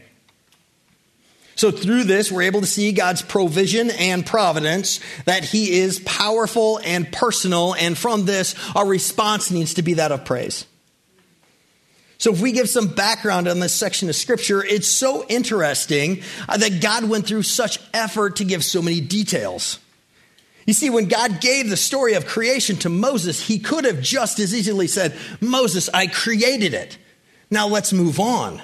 So, 1.54 1.70
through 1.70 2.04
this, 2.04 2.32
we're 2.32 2.42
able 2.42 2.60
to 2.62 2.66
see 2.66 2.92
God's 2.92 3.22
provision 3.22 3.90
and 3.90 4.26
providence, 4.26 5.00
that 5.26 5.44
He 5.44 5.78
is 5.78 6.00
powerful 6.00 6.80
and 6.84 7.10
personal, 7.12 7.74
and 7.74 7.96
from 7.96 8.24
this, 8.24 8.54
our 8.74 8.86
response 8.86 9.50
needs 9.50 9.74
to 9.74 9.82
be 9.82 9.94
that 9.94 10.12
of 10.12 10.24
praise. 10.24 10.66
So, 12.18 12.32
if 12.32 12.40
we 12.40 12.52
give 12.52 12.68
some 12.68 12.88
background 12.88 13.48
on 13.48 13.60
this 13.60 13.74
section 13.74 14.08
of 14.08 14.16
Scripture, 14.16 14.64
it's 14.64 14.88
so 14.88 15.26
interesting 15.28 16.22
uh, 16.48 16.56
that 16.56 16.80
God 16.80 17.04
went 17.04 17.26
through 17.26 17.42
such 17.42 17.78
effort 17.92 18.36
to 18.36 18.44
give 18.44 18.64
so 18.64 18.80
many 18.80 19.00
details. 19.00 19.78
You 20.66 20.74
see, 20.74 20.90
when 20.90 21.08
God 21.08 21.40
gave 21.40 21.68
the 21.68 21.76
story 21.76 22.14
of 22.14 22.26
creation 22.26 22.76
to 22.78 22.88
Moses, 22.88 23.40
he 23.46 23.58
could 23.58 23.84
have 23.84 24.00
just 24.00 24.38
as 24.38 24.54
easily 24.54 24.86
said, 24.86 25.14
Moses, 25.40 25.88
I 25.92 26.06
created 26.06 26.74
it. 26.74 26.98
Now 27.50 27.66
let's 27.68 27.92
move 27.92 28.20
on. 28.20 28.62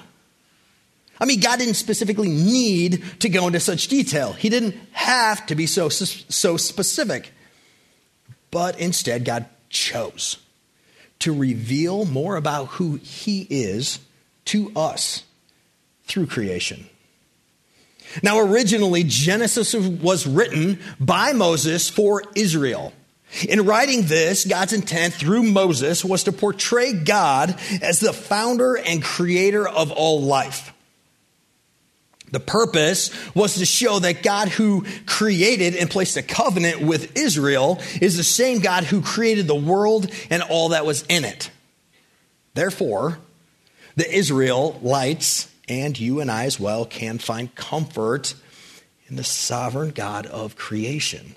I 1.20 1.24
mean, 1.24 1.40
God 1.40 1.58
didn't 1.58 1.74
specifically 1.74 2.28
need 2.28 3.02
to 3.20 3.28
go 3.28 3.48
into 3.48 3.58
such 3.58 3.88
detail. 3.88 4.32
He 4.32 4.48
didn't 4.48 4.76
have 4.92 5.44
to 5.46 5.56
be 5.56 5.66
so, 5.66 5.88
so 5.88 6.56
specific. 6.56 7.32
But 8.50 8.78
instead, 8.78 9.24
God 9.24 9.46
chose 9.68 10.38
to 11.18 11.36
reveal 11.36 12.04
more 12.04 12.36
about 12.36 12.66
who 12.66 12.96
He 12.96 13.46
is 13.50 13.98
to 14.46 14.72
us 14.76 15.24
through 16.04 16.26
creation. 16.26 16.88
Now, 18.22 18.38
originally, 18.40 19.04
Genesis 19.04 19.74
was 19.74 20.26
written 20.26 20.80
by 20.98 21.32
Moses 21.32 21.90
for 21.90 22.22
Israel. 22.34 22.92
In 23.46 23.66
writing 23.66 24.06
this, 24.06 24.46
God's 24.46 24.72
intent 24.72 25.14
through 25.14 25.42
Moses 25.42 26.04
was 26.04 26.24
to 26.24 26.32
portray 26.32 26.92
God 26.92 27.58
as 27.82 28.00
the 28.00 28.12
founder 28.12 28.76
and 28.76 29.02
creator 29.02 29.68
of 29.68 29.92
all 29.92 30.22
life. 30.22 30.72
The 32.30 32.40
purpose 32.40 33.10
was 33.34 33.54
to 33.54 33.66
show 33.66 33.98
that 34.00 34.22
God 34.22 34.48
who 34.48 34.84
created 35.06 35.74
and 35.76 35.90
placed 35.90 36.16
a 36.16 36.22
covenant 36.22 36.80
with 36.82 37.16
Israel 37.16 37.80
is 38.00 38.16
the 38.16 38.24
same 38.24 38.60
God 38.60 38.84
who 38.84 39.00
created 39.00 39.46
the 39.46 39.54
world 39.54 40.10
and 40.30 40.42
all 40.42 40.70
that 40.70 40.86
was 40.86 41.04
in 41.08 41.24
it. 41.24 41.50
Therefore, 42.54 43.18
the 43.96 44.10
Israelites 44.10 45.50
and 45.68 45.98
you 45.98 46.20
and 46.20 46.30
I 46.30 46.44
as 46.44 46.58
well 46.58 46.84
can 46.84 47.18
find 47.18 47.54
comfort 47.54 48.34
in 49.08 49.16
the 49.16 49.24
sovereign 49.24 49.90
God 49.90 50.26
of 50.26 50.56
creation. 50.56 51.34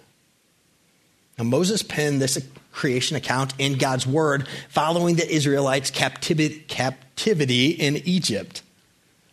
Now, 1.37 1.45
Moses 1.45 1.81
penned 1.81 2.21
this 2.21 2.45
creation 2.71 3.17
account 3.17 3.53
in 3.57 3.77
God's 3.77 4.05
word 4.05 4.47
following 4.69 5.15
the 5.15 5.29
Israelites' 5.29 5.89
captivity 5.89 7.69
in 7.71 7.97
Egypt. 7.97 8.61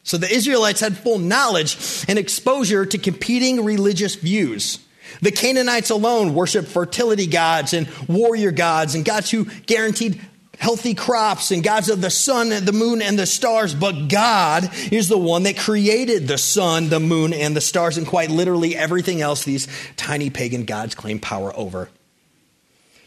So 0.03 0.17
the 0.17 0.33
Israelites 0.33 0.81
had 0.81 0.97
full 0.97 1.19
knowledge 1.19 1.77
and 2.09 2.19
exposure 2.19 2.87
to 2.87 2.99
competing 2.99 3.65
religious 3.65 4.15
views. 4.15 4.79
The 5.21 5.33
Canaanites 5.33 5.91
alone 5.91 6.35
worshiped 6.35 6.69
fertility 6.69 7.27
gods 7.27 7.75
and 7.75 7.89
warrior 8.09 8.51
gods 8.51 8.95
and 8.95 9.05
gods 9.05 9.31
who 9.31 9.45
guaranteed 9.67 10.21
healthy 10.59 10.95
crops 10.95 11.51
and 11.51 11.63
gods 11.63 11.89
of 11.89 12.01
the 12.01 12.11
sun 12.11 12.53
and 12.53 12.67
the 12.67 12.73
moon 12.73 13.01
and 13.01 13.19
the 13.19 13.27
stars, 13.27 13.75
but 13.75 14.09
God 14.09 14.69
is 14.93 15.09
the 15.09 15.19
one 15.19 15.45
that 15.45 15.57
created 15.57 16.29
the 16.29 16.39
sun, 16.39 16.89
the 16.89 17.01
moon, 17.01 17.33
and 17.33 17.57
the 17.57 17.61
stars, 17.61 17.97
and 17.97 18.07
quite 18.07 18.31
literally 18.31 18.77
everything 18.77 19.21
else 19.21 19.45
these 19.45 19.69
tiny 19.97 20.31
pagan 20.31 20.65
gods 20.65 20.95
claim 20.95 21.21
power 21.21 21.57
over. 21.57 21.89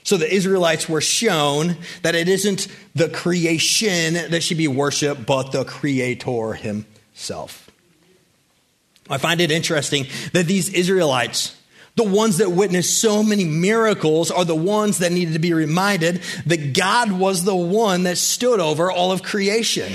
So 0.04 0.18
the 0.18 0.34
Israelites 0.34 0.90
were 0.90 1.02
shown 1.02 1.78
that 2.02 2.16
it 2.16 2.28
isn't 2.28 2.68
the 2.96 3.10
creation 3.10 4.14
that 4.14 4.42
should 4.42 4.58
be 4.58 4.68
worshiped, 4.68 5.26
but 5.26 5.52
the 5.52 5.64
Creator 5.64 6.54
Himself. 6.54 7.70
I 9.10 9.18
find 9.18 9.42
it 9.42 9.52
interesting 9.52 10.08
that 10.34 10.48
these 10.48 10.70
Israelites 10.70 11.56
The 11.96 12.04
ones 12.04 12.38
that 12.38 12.52
witnessed 12.52 13.00
so 13.00 13.22
many 13.22 13.44
miracles 13.44 14.32
are 14.32 14.46
the 14.46 14.56
ones 14.56 15.00
that 15.00 15.12
needed 15.12 15.34
to 15.34 15.40
be 15.40 15.54
reminded 15.54 16.22
that 16.46 16.74
God 16.74 17.12
was 17.12 17.44
the 17.44 17.56
one 17.56 18.04
that 18.04 18.18
stood 18.18 18.60
over 18.60 18.90
all 18.92 19.12
of 19.12 19.24
creation. 19.24 19.92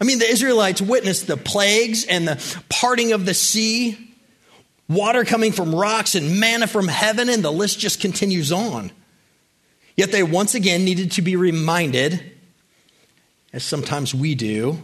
I 0.00 0.04
mean, 0.04 0.18
the 0.18 0.28
Israelites 0.28 0.80
witnessed 0.80 1.26
the 1.26 1.36
plagues 1.36 2.04
and 2.04 2.26
the 2.26 2.62
parting 2.68 3.12
of 3.12 3.24
the 3.24 3.34
sea, 3.34 4.14
water 4.88 5.24
coming 5.24 5.52
from 5.52 5.74
rocks 5.74 6.14
and 6.14 6.40
manna 6.40 6.66
from 6.66 6.88
heaven, 6.88 7.28
and 7.28 7.44
the 7.44 7.52
list 7.52 7.78
just 7.78 8.00
continues 8.00 8.50
on. 8.50 8.90
Yet 9.96 10.10
they 10.10 10.22
once 10.22 10.54
again 10.54 10.84
needed 10.84 11.12
to 11.12 11.22
be 11.22 11.36
reminded, 11.36 12.32
as 13.52 13.62
sometimes 13.62 14.14
we 14.14 14.34
do, 14.34 14.78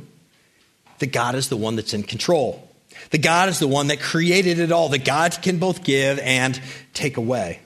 that 0.98 1.12
God 1.12 1.34
is 1.34 1.48
the 1.48 1.56
one 1.56 1.76
that's 1.76 1.94
in 1.94 2.02
control. 2.02 2.65
That 3.10 3.22
God 3.22 3.48
is 3.48 3.58
the 3.58 3.68
one 3.68 3.88
that 3.88 4.00
created 4.00 4.58
it 4.58 4.72
all, 4.72 4.88
that 4.90 5.04
God 5.04 5.36
can 5.42 5.58
both 5.58 5.84
give 5.84 6.18
and 6.18 6.60
take 6.92 7.16
away. 7.16 7.60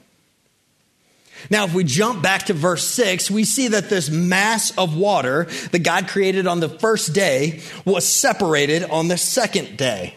Now, 1.49 1.65
if 1.65 1.73
we 1.73 1.85
jump 1.85 2.23
back 2.23 2.47
to 2.47 2.53
verse 2.53 2.85
6, 2.85 3.31
we 3.31 3.45
see 3.45 3.69
that 3.69 3.89
this 3.89 4.11
mass 4.11 4.77
of 4.77 4.97
water 4.97 5.45
that 5.73 5.79
God 5.79 6.09
created 6.09 6.47
on 6.47 6.61
the 6.61 6.69
first 6.69 7.15
day 7.15 7.63
was 7.87 8.07
separated 8.07 8.85
on 8.85 9.09
the 9.09 9.17
second 9.17 9.79
day. 9.79 10.15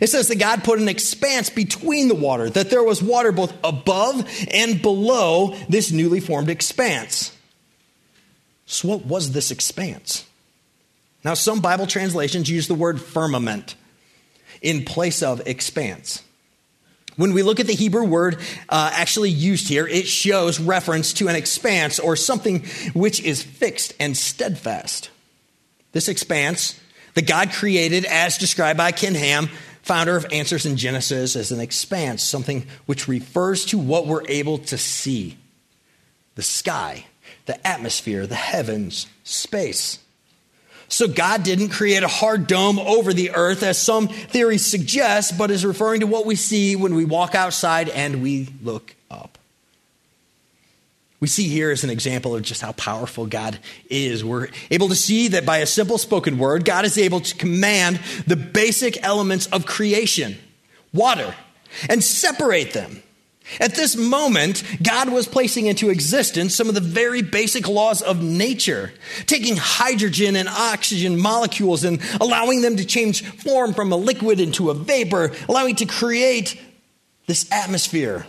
It 0.00 0.08
says 0.08 0.28
that 0.28 0.38
God 0.38 0.64
put 0.64 0.80
an 0.80 0.88
expanse 0.88 1.50
between 1.50 2.08
the 2.08 2.14
water, 2.14 2.48
that 2.50 2.70
there 2.70 2.82
was 2.82 3.02
water 3.02 3.30
both 3.30 3.52
above 3.62 4.28
and 4.50 4.80
below 4.80 5.54
this 5.68 5.92
newly 5.92 6.20
formed 6.20 6.48
expanse. 6.48 7.36
So, 8.64 8.88
what 8.88 9.06
was 9.06 9.32
this 9.32 9.50
expanse? 9.50 10.24
Now, 11.24 11.34
some 11.34 11.60
Bible 11.60 11.86
translations 11.86 12.50
use 12.50 12.68
the 12.68 12.74
word 12.74 13.00
firmament 13.00 13.74
in 14.62 14.84
place 14.84 15.22
of 15.22 15.46
expanse. 15.46 16.22
When 17.16 17.34
we 17.34 17.42
look 17.42 17.60
at 17.60 17.66
the 17.66 17.74
Hebrew 17.74 18.04
word 18.04 18.38
uh, 18.68 18.90
actually 18.94 19.30
used 19.30 19.68
here, 19.68 19.86
it 19.86 20.06
shows 20.06 20.58
reference 20.58 21.12
to 21.14 21.28
an 21.28 21.36
expanse 21.36 21.98
or 21.98 22.16
something 22.16 22.64
which 22.94 23.20
is 23.20 23.42
fixed 23.42 23.92
and 24.00 24.16
steadfast. 24.16 25.10
This 25.92 26.08
expanse 26.08 26.80
that 27.14 27.26
God 27.26 27.52
created, 27.52 28.06
as 28.06 28.38
described 28.38 28.78
by 28.78 28.92
Ken 28.92 29.14
Ham, 29.14 29.50
founder 29.82 30.16
of 30.16 30.26
Answers 30.32 30.64
in 30.64 30.78
Genesis, 30.78 31.36
as 31.36 31.52
an 31.52 31.60
expanse, 31.60 32.22
something 32.22 32.66
which 32.86 33.08
refers 33.08 33.66
to 33.66 33.78
what 33.78 34.06
we're 34.06 34.26
able 34.28 34.58
to 34.58 34.78
see 34.78 35.36
the 36.34 36.42
sky, 36.42 37.04
the 37.44 37.66
atmosphere, 37.66 38.26
the 38.26 38.34
heavens, 38.34 39.06
space. 39.22 39.98
So 40.92 41.08
God 41.08 41.42
didn't 41.42 41.70
create 41.70 42.02
a 42.02 42.08
hard 42.08 42.46
dome 42.46 42.78
over 42.78 43.14
the 43.14 43.30
earth, 43.30 43.62
as 43.62 43.78
some 43.78 44.08
theories 44.08 44.66
suggest, 44.66 45.38
but 45.38 45.50
is 45.50 45.64
referring 45.64 46.00
to 46.00 46.06
what 46.06 46.26
we 46.26 46.36
see 46.36 46.76
when 46.76 46.94
we 46.94 47.06
walk 47.06 47.34
outside 47.34 47.88
and 47.88 48.22
we 48.22 48.50
look 48.62 48.94
up. 49.10 49.38
We 51.18 51.28
see 51.28 51.48
here 51.48 51.70
as 51.70 51.82
an 51.82 51.88
example 51.88 52.36
of 52.36 52.42
just 52.42 52.60
how 52.60 52.72
powerful 52.72 53.24
God 53.24 53.58
is. 53.88 54.22
We're 54.22 54.48
able 54.70 54.88
to 54.88 54.94
see 54.94 55.28
that 55.28 55.46
by 55.46 55.58
a 55.58 55.66
simple 55.66 55.96
spoken 55.96 56.36
word, 56.36 56.66
God 56.66 56.84
is 56.84 56.98
able 56.98 57.20
to 57.20 57.34
command 57.36 57.98
the 58.26 58.36
basic 58.36 59.02
elements 59.02 59.46
of 59.46 59.64
creation, 59.64 60.36
water, 60.92 61.34
and 61.88 62.04
separate 62.04 62.74
them 62.74 63.02
at 63.60 63.74
this 63.74 63.96
moment, 63.96 64.62
God 64.82 65.10
was 65.10 65.26
placing 65.26 65.66
into 65.66 65.90
existence 65.90 66.54
some 66.54 66.68
of 66.68 66.74
the 66.74 66.80
very 66.80 67.22
basic 67.22 67.68
laws 67.68 68.02
of 68.02 68.22
nature, 68.22 68.92
taking 69.26 69.56
hydrogen 69.56 70.36
and 70.36 70.48
oxygen 70.48 71.18
molecules 71.18 71.84
and 71.84 72.00
allowing 72.20 72.62
them 72.62 72.76
to 72.76 72.84
change 72.84 73.24
form 73.24 73.74
from 73.74 73.92
a 73.92 73.96
liquid 73.96 74.40
into 74.40 74.70
a 74.70 74.74
vapor, 74.74 75.32
allowing 75.48 75.76
to 75.76 75.86
create 75.86 76.60
this 77.26 77.50
atmosphere. 77.52 78.26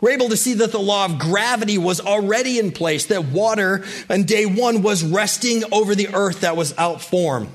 We're 0.00 0.12
able 0.12 0.30
to 0.30 0.36
see 0.36 0.54
that 0.54 0.72
the 0.72 0.78
law 0.78 1.04
of 1.04 1.18
gravity 1.18 1.76
was 1.76 2.00
already 2.00 2.58
in 2.58 2.72
place, 2.72 3.06
that 3.06 3.26
water 3.26 3.84
on 4.08 4.22
day 4.22 4.46
one 4.46 4.82
was 4.82 5.04
resting 5.04 5.62
over 5.72 5.94
the 5.94 6.14
earth 6.14 6.40
that 6.40 6.56
was 6.56 6.76
out 6.78 7.02
form. 7.02 7.48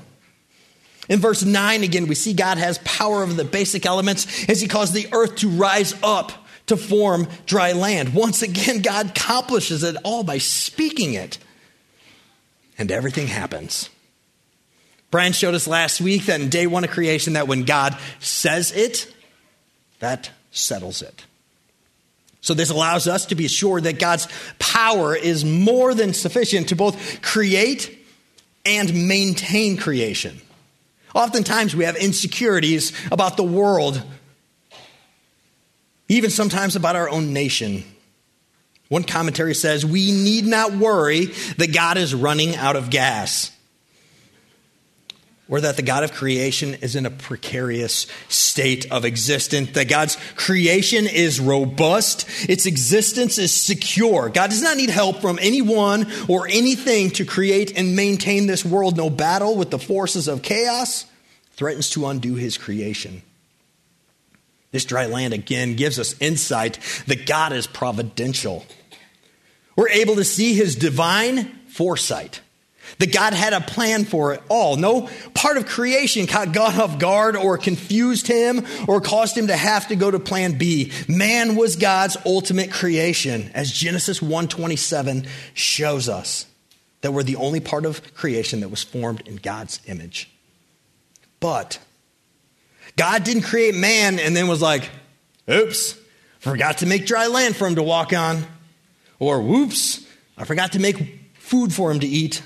In 1.08 1.20
verse 1.20 1.44
9, 1.44 1.82
again, 1.82 2.06
we 2.06 2.14
see 2.14 2.32
God 2.32 2.58
has 2.58 2.78
power 2.78 3.22
over 3.22 3.32
the 3.32 3.44
basic 3.44 3.86
elements 3.86 4.48
as 4.48 4.60
he 4.60 4.68
caused 4.68 4.92
the 4.92 5.08
earth 5.12 5.36
to 5.36 5.48
rise 5.48 5.94
up 6.02 6.45
to 6.66 6.76
form 6.76 7.28
dry 7.46 7.72
land. 7.72 8.14
Once 8.14 8.42
again, 8.42 8.82
God 8.82 9.10
accomplishes 9.10 9.82
it 9.82 9.96
all 10.04 10.22
by 10.22 10.38
speaking 10.38 11.14
it. 11.14 11.38
And 12.78 12.90
everything 12.90 13.26
happens. 13.26 13.88
Brian 15.10 15.32
showed 15.32 15.54
us 15.54 15.66
last 15.66 16.00
week 16.00 16.26
that 16.26 16.40
in 16.40 16.48
day 16.48 16.66
one 16.66 16.84
of 16.84 16.90
creation, 16.90 17.34
that 17.34 17.48
when 17.48 17.64
God 17.64 17.96
says 18.20 18.72
it, 18.72 19.12
that 20.00 20.30
settles 20.50 21.02
it. 21.02 21.24
So, 22.40 22.54
this 22.54 22.70
allows 22.70 23.08
us 23.08 23.26
to 23.26 23.34
be 23.34 23.46
assured 23.46 23.84
that 23.84 23.98
God's 23.98 24.28
power 24.58 25.16
is 25.16 25.44
more 25.44 25.94
than 25.94 26.14
sufficient 26.14 26.68
to 26.68 26.76
both 26.76 27.22
create 27.22 27.98
and 28.64 29.08
maintain 29.08 29.76
creation. 29.76 30.40
Oftentimes, 31.14 31.74
we 31.74 31.84
have 31.84 31.96
insecurities 31.96 32.92
about 33.10 33.36
the 33.36 33.42
world 33.42 34.02
even 36.08 36.30
sometimes 36.30 36.76
about 36.76 36.96
our 36.96 37.08
own 37.08 37.32
nation. 37.32 37.84
One 38.88 39.02
commentary 39.02 39.54
says, 39.54 39.84
We 39.84 40.12
need 40.12 40.46
not 40.46 40.72
worry 40.72 41.26
that 41.58 41.74
God 41.74 41.96
is 41.96 42.14
running 42.14 42.54
out 42.54 42.76
of 42.76 42.90
gas, 42.90 43.50
or 45.48 45.60
that 45.60 45.76
the 45.76 45.82
God 45.82 46.04
of 46.04 46.12
creation 46.12 46.74
is 46.74 46.94
in 46.94 47.06
a 47.06 47.10
precarious 47.10 48.06
state 48.28 48.90
of 48.92 49.04
existence, 49.04 49.72
that 49.72 49.88
God's 49.88 50.16
creation 50.36 51.06
is 51.08 51.40
robust, 51.40 52.28
its 52.48 52.66
existence 52.66 53.38
is 53.38 53.52
secure. 53.52 54.28
God 54.28 54.50
does 54.50 54.62
not 54.62 54.76
need 54.76 54.90
help 54.90 55.20
from 55.20 55.38
anyone 55.42 56.06
or 56.28 56.46
anything 56.46 57.10
to 57.12 57.24
create 57.24 57.76
and 57.76 57.96
maintain 57.96 58.46
this 58.46 58.64
world. 58.64 58.96
No 58.96 59.10
battle 59.10 59.56
with 59.56 59.70
the 59.70 59.78
forces 59.80 60.28
of 60.28 60.42
chaos 60.42 61.06
threatens 61.52 61.90
to 61.90 62.06
undo 62.06 62.34
his 62.34 62.56
creation. 62.56 63.22
This 64.72 64.84
dry 64.84 65.06
land 65.06 65.32
again 65.32 65.76
gives 65.76 65.98
us 65.98 66.14
insight 66.20 66.78
that 67.06 67.26
God 67.26 67.52
is 67.52 67.66
providential. 67.66 68.66
We're 69.76 69.88
able 69.90 70.16
to 70.16 70.24
see 70.24 70.54
his 70.54 70.74
divine 70.74 71.46
foresight. 71.68 72.40
That 72.98 73.12
God 73.12 73.34
had 73.34 73.52
a 73.52 73.60
plan 73.60 74.04
for 74.04 74.32
it 74.32 74.42
all. 74.48 74.76
No 74.76 75.08
part 75.34 75.56
of 75.56 75.66
creation 75.66 76.26
caught 76.26 76.52
God 76.52 76.78
off 76.78 76.98
guard 76.98 77.36
or 77.36 77.58
confused 77.58 78.28
him 78.28 78.64
or 78.86 79.00
caused 79.00 79.36
him 79.36 79.48
to 79.48 79.56
have 79.56 79.88
to 79.88 79.96
go 79.96 80.10
to 80.10 80.20
plan 80.20 80.56
B. 80.56 80.92
Man 81.08 81.56
was 81.56 81.74
God's 81.74 82.16
ultimate 82.24 82.70
creation, 82.70 83.50
as 83.54 83.72
Genesis 83.72 84.20
1:27 84.20 85.26
shows 85.52 86.08
us. 86.08 86.46
That 87.00 87.12
we're 87.12 87.24
the 87.24 87.36
only 87.36 87.60
part 87.60 87.84
of 87.84 88.14
creation 88.14 88.60
that 88.60 88.68
was 88.68 88.84
formed 88.84 89.22
in 89.26 89.36
God's 89.36 89.80
image. 89.86 90.30
But 91.40 91.78
God 92.96 93.24
didn't 93.24 93.42
create 93.42 93.74
man 93.74 94.18
and 94.18 94.34
then 94.34 94.48
was 94.48 94.62
like, 94.62 94.88
oops, 95.50 95.94
forgot 96.38 96.78
to 96.78 96.86
make 96.86 97.06
dry 97.06 97.26
land 97.26 97.56
for 97.56 97.66
him 97.66 97.74
to 97.74 97.82
walk 97.82 98.12
on. 98.12 98.44
Or 99.18 99.40
whoops, 99.40 100.06
I 100.36 100.44
forgot 100.44 100.72
to 100.72 100.78
make 100.78 101.20
food 101.34 101.72
for 101.72 101.90
him 101.90 102.00
to 102.00 102.06
eat. 102.06 102.42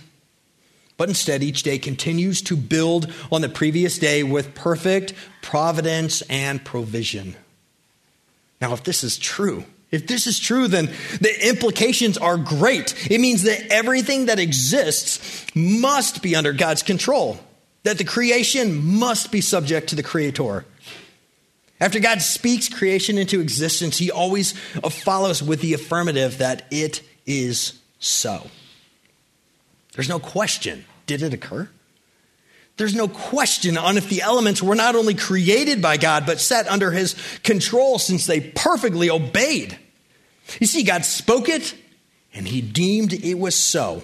But 0.96 1.08
instead, 1.08 1.42
each 1.42 1.62
day 1.62 1.78
continues 1.78 2.42
to 2.42 2.56
build 2.56 3.12
on 3.32 3.40
the 3.40 3.48
previous 3.48 3.98
day 3.98 4.22
with 4.22 4.54
perfect 4.54 5.14
providence 5.40 6.22
and 6.22 6.62
provision. 6.62 7.36
Now, 8.60 8.74
if 8.74 8.84
this 8.84 9.02
is 9.02 9.16
true, 9.16 9.64
if 9.90 10.06
this 10.06 10.26
is 10.26 10.38
true, 10.38 10.68
then 10.68 10.86
the 11.20 11.48
implications 11.48 12.18
are 12.18 12.36
great. 12.36 13.10
It 13.10 13.20
means 13.20 13.44
that 13.44 13.72
everything 13.72 14.26
that 14.26 14.38
exists 14.38 15.46
must 15.54 16.22
be 16.22 16.36
under 16.36 16.52
God's 16.52 16.82
control 16.82 17.40
that 17.82 17.98
the 17.98 18.04
creation 18.04 18.98
must 18.98 19.32
be 19.32 19.40
subject 19.40 19.88
to 19.88 19.96
the 19.96 20.02
Creator. 20.02 20.64
After 21.80 21.98
God 21.98 22.20
speaks 22.20 22.68
creation 22.68 23.16
into 23.16 23.40
existence, 23.40 23.96
He 23.96 24.10
always 24.10 24.54
uh, 24.82 24.90
follows 24.90 25.42
with 25.42 25.60
the 25.62 25.72
affirmative 25.72 26.38
that 26.38 26.66
it 26.70 27.02
is 27.26 27.80
so. 27.98 28.46
There's 29.94 30.08
no 30.08 30.18
question. 30.18 30.84
Did 31.06 31.22
it 31.22 31.32
occur? 31.32 31.68
There's 32.76 32.94
no 32.94 33.08
question 33.08 33.76
on 33.76 33.96
if 33.96 34.08
the 34.08 34.22
elements 34.22 34.62
were 34.62 34.74
not 34.74 34.94
only 34.94 35.14
created 35.14 35.82
by 35.82 35.96
God, 35.96 36.24
but 36.26 36.40
set 36.40 36.68
under 36.68 36.90
His 36.90 37.14
control 37.42 37.98
since 37.98 38.26
they 38.26 38.40
perfectly 38.40 39.10
obeyed. 39.10 39.78
You 40.60 40.66
see, 40.66 40.82
God 40.82 41.04
spoke 41.04 41.48
it, 41.48 41.74
and 42.34 42.46
He 42.46 42.60
deemed 42.60 43.12
it 43.12 43.38
was 43.38 43.54
so. 43.54 44.02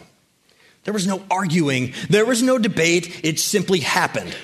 There 0.86 0.94
was 0.94 1.06
no 1.06 1.24
arguing, 1.32 1.94
there 2.08 2.24
was 2.24 2.44
no 2.44 2.58
debate, 2.58 3.24
it 3.24 3.40
simply 3.40 3.80
happened. 3.80 4.34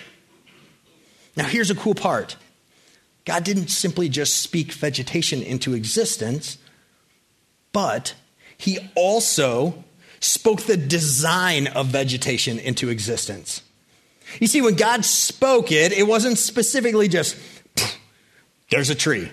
Now, 1.37 1.45
here's 1.45 1.71
a 1.71 1.75
cool 1.77 1.95
part 1.95 2.37
God 3.25 3.45
didn't 3.45 3.69
simply 3.69 4.09
just 4.09 4.43
speak 4.43 4.73
vegetation 4.73 5.41
into 5.41 5.73
existence, 5.73 6.59
but 7.73 8.15
He 8.59 8.81
also 8.97 9.85
spoke 10.19 10.63
the 10.63 10.77
design 10.77 11.69
of 11.69 11.87
vegetation 11.87 12.59
into 12.59 12.89
existence. 12.89 13.63
You 14.41 14.49
see, 14.49 14.63
when 14.63 14.75
God 14.75 15.05
spoke 15.05 15.71
it, 15.71 15.93
it 15.93 16.09
wasn't 16.09 16.39
specifically 16.39 17.07
just, 17.07 17.37
there's 18.69 18.91
a 18.91 18.97
tree. 18.97 19.31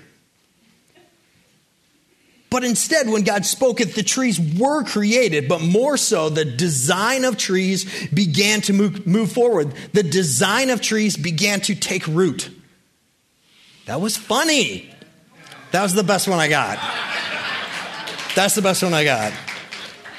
But 2.49 2.63
instead, 2.63 3.07
when 3.07 3.23
God 3.23 3.45
spoke 3.45 3.79
it, 3.79 3.93
the 3.93 4.01
trees 4.01 4.39
were 4.39 4.83
created, 4.83 5.47
but 5.47 5.61
more 5.61 5.97
so, 5.97 6.29
the 6.29 6.45
design 6.45 7.23
of 7.23 7.37
trees 7.37 8.07
began 8.09 8.61
to 8.61 8.73
move, 8.73 9.05
move 9.05 9.31
forward. 9.31 9.73
The 9.93 10.01
design 10.01 10.71
of 10.71 10.81
trees 10.81 11.15
began 11.15 11.61
to 11.61 11.75
take 11.75 12.07
root. 12.07 12.49
That 13.85 14.01
was 14.01 14.17
funny. 14.17 14.89
That 15.71 15.83
was 15.83 15.93
the 15.93 16.03
best 16.03 16.27
one 16.27 16.39
I 16.39 16.47
got. 16.47 16.79
That's 18.35 18.55
the 18.55 18.61
best 18.61 18.81
one 18.81 18.93
I 18.93 19.03
got. 19.03 19.33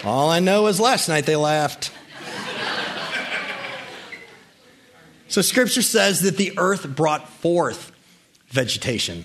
All 0.04 0.30
I 0.30 0.38
know 0.38 0.68
is 0.68 0.78
last 0.78 1.08
night 1.08 1.26
they 1.26 1.36
laughed. 1.36 1.92
So, 5.28 5.42
scripture 5.42 5.82
says 5.82 6.22
that 6.22 6.36
the 6.36 6.54
earth 6.58 6.88
brought 6.88 7.28
forth 7.28 7.92
vegetation. 8.48 9.24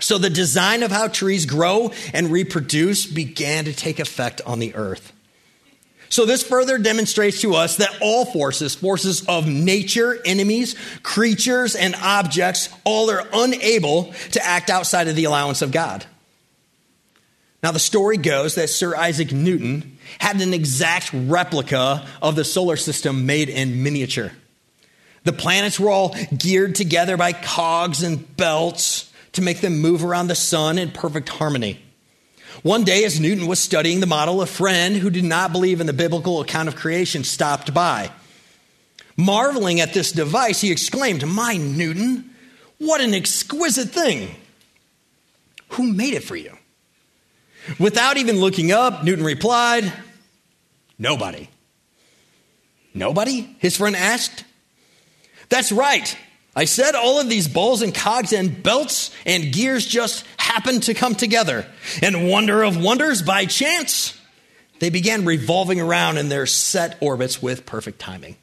So 0.00 0.18
the 0.18 0.30
design 0.30 0.82
of 0.82 0.90
how 0.90 1.08
trees 1.08 1.46
grow 1.46 1.92
and 2.12 2.30
reproduce 2.30 3.06
began 3.06 3.66
to 3.66 3.72
take 3.72 4.00
effect 4.00 4.40
on 4.46 4.58
the 4.58 4.74
earth. 4.74 5.12
So 6.08 6.26
this 6.26 6.42
further 6.42 6.76
demonstrates 6.76 7.40
to 7.40 7.54
us 7.54 7.76
that 7.76 7.96
all 8.02 8.26
forces, 8.26 8.74
forces 8.74 9.24
of 9.26 9.48
nature, 9.48 10.18
enemies, 10.26 10.76
creatures, 11.02 11.74
and 11.74 11.94
objects, 11.94 12.68
all 12.84 13.10
are 13.10 13.26
unable 13.32 14.12
to 14.32 14.44
act 14.44 14.68
outside 14.68 15.08
of 15.08 15.16
the 15.16 15.24
allowance 15.24 15.62
of 15.62 15.72
God. 15.72 16.04
Now, 17.62 17.70
the 17.70 17.78
story 17.78 18.16
goes 18.16 18.56
that 18.56 18.68
Sir 18.68 18.94
Isaac 18.94 19.32
Newton 19.32 19.96
had 20.18 20.40
an 20.40 20.52
exact 20.52 21.10
replica 21.14 22.04
of 22.20 22.34
the 22.34 22.44
solar 22.44 22.76
system 22.76 23.24
made 23.24 23.48
in 23.48 23.82
miniature. 23.82 24.32
The 25.24 25.32
planets 25.32 25.78
were 25.78 25.90
all 25.90 26.14
geared 26.36 26.74
together 26.74 27.16
by 27.16 27.32
cogs 27.32 28.02
and 28.02 28.36
belts 28.36 29.11
to 29.32 29.42
make 29.42 29.60
them 29.60 29.80
move 29.80 30.04
around 30.04 30.28
the 30.28 30.34
sun 30.34 30.78
in 30.78 30.90
perfect 30.90 31.28
harmony. 31.28 31.82
One 32.62 32.84
day, 32.84 33.04
as 33.04 33.18
Newton 33.18 33.46
was 33.46 33.58
studying 33.58 34.00
the 34.00 34.06
model, 34.06 34.42
a 34.42 34.46
friend 34.46 34.96
who 34.96 35.10
did 35.10 35.24
not 35.24 35.52
believe 35.52 35.80
in 35.80 35.86
the 35.86 35.92
biblical 35.92 36.40
account 36.40 36.68
of 36.68 36.76
creation 36.76 37.24
stopped 37.24 37.72
by. 37.72 38.10
Marveling 39.16 39.80
at 39.80 39.94
this 39.94 40.12
device, 40.12 40.60
he 40.60 40.70
exclaimed, 40.70 41.26
My 41.26 41.56
Newton, 41.56 42.30
what 42.78 43.00
an 43.00 43.14
exquisite 43.14 43.88
thing! 43.88 44.34
Who 45.70 45.92
made 45.92 46.14
it 46.14 46.24
for 46.24 46.36
you? 46.36 46.56
Without 47.78 48.16
even 48.16 48.38
looking 48.38 48.72
up, 48.72 49.04
Newton 49.04 49.24
replied, 49.24 49.92
Nobody. 50.98 51.48
Nobody? 52.94 53.56
His 53.58 53.76
friend 53.76 53.96
asked. 53.96 54.44
That's 55.48 55.72
right. 55.72 56.16
I 56.54 56.66
said 56.66 56.94
all 56.94 57.18
of 57.18 57.30
these 57.30 57.48
balls 57.48 57.80
and 57.80 57.94
cogs 57.94 58.32
and 58.32 58.62
belts 58.62 59.10
and 59.24 59.52
gears 59.52 59.86
just 59.86 60.26
happened 60.36 60.82
to 60.84 60.94
come 60.94 61.14
together. 61.14 61.66
And 62.02 62.28
wonder 62.28 62.62
of 62.62 62.76
wonders, 62.76 63.22
by 63.22 63.46
chance, 63.46 64.18
they 64.78 64.90
began 64.90 65.24
revolving 65.24 65.80
around 65.80 66.18
in 66.18 66.28
their 66.28 66.44
set 66.44 66.98
orbits 67.00 67.40
with 67.40 67.64
perfect 67.64 68.00
timing. 68.00 68.36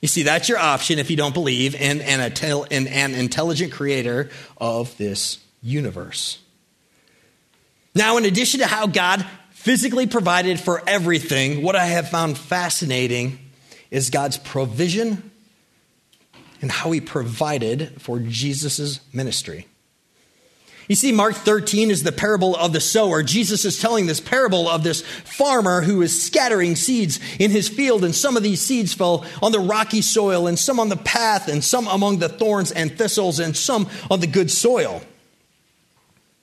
You 0.00 0.08
see, 0.08 0.24
that's 0.24 0.48
your 0.48 0.58
option 0.58 0.98
if 0.98 1.10
you 1.10 1.16
don't 1.16 1.32
believe 1.34 1.76
in 1.76 2.00
an, 2.00 2.32
in 2.70 2.88
an 2.88 3.14
intelligent 3.14 3.72
creator 3.72 4.30
of 4.56 4.96
this 4.98 5.38
universe. 5.62 6.40
Now, 7.94 8.16
in 8.16 8.24
addition 8.24 8.60
to 8.60 8.66
how 8.66 8.88
God 8.88 9.24
physically 9.50 10.08
provided 10.08 10.58
for 10.58 10.82
everything, 10.88 11.62
what 11.62 11.76
I 11.76 11.84
have 11.84 12.08
found 12.08 12.36
fascinating 12.36 13.38
is 13.92 14.10
God's 14.10 14.38
provision 14.38 15.30
and 16.62 16.70
how 16.70 16.92
he 16.92 17.00
provided 17.00 18.00
for 18.00 18.20
Jesus' 18.20 19.00
ministry. 19.12 19.66
You 20.88 20.96
see, 20.96 21.12
Mark 21.12 21.34
13 21.34 21.90
is 21.90 22.02
the 22.02 22.12
parable 22.12 22.56
of 22.56 22.72
the 22.72 22.80
sower. 22.80 23.22
Jesus 23.22 23.64
is 23.64 23.80
telling 23.80 24.06
this 24.06 24.20
parable 24.20 24.68
of 24.68 24.82
this 24.82 25.02
farmer 25.02 25.80
who 25.80 26.02
is 26.02 26.22
scattering 26.22 26.76
seeds 26.76 27.20
in 27.38 27.50
his 27.50 27.68
field, 27.68 28.04
and 28.04 28.14
some 28.14 28.36
of 28.36 28.42
these 28.42 28.60
seeds 28.60 28.92
fell 28.92 29.24
on 29.42 29.52
the 29.52 29.60
rocky 29.60 30.02
soil, 30.02 30.46
and 30.46 30.58
some 30.58 30.80
on 30.80 30.88
the 30.88 30.96
path, 30.96 31.48
and 31.48 31.62
some 31.62 31.86
among 31.86 32.18
the 32.18 32.28
thorns 32.28 32.72
and 32.72 32.96
thistles, 32.96 33.38
and 33.38 33.56
some 33.56 33.88
on 34.10 34.20
the 34.20 34.26
good 34.26 34.50
soil. 34.50 35.02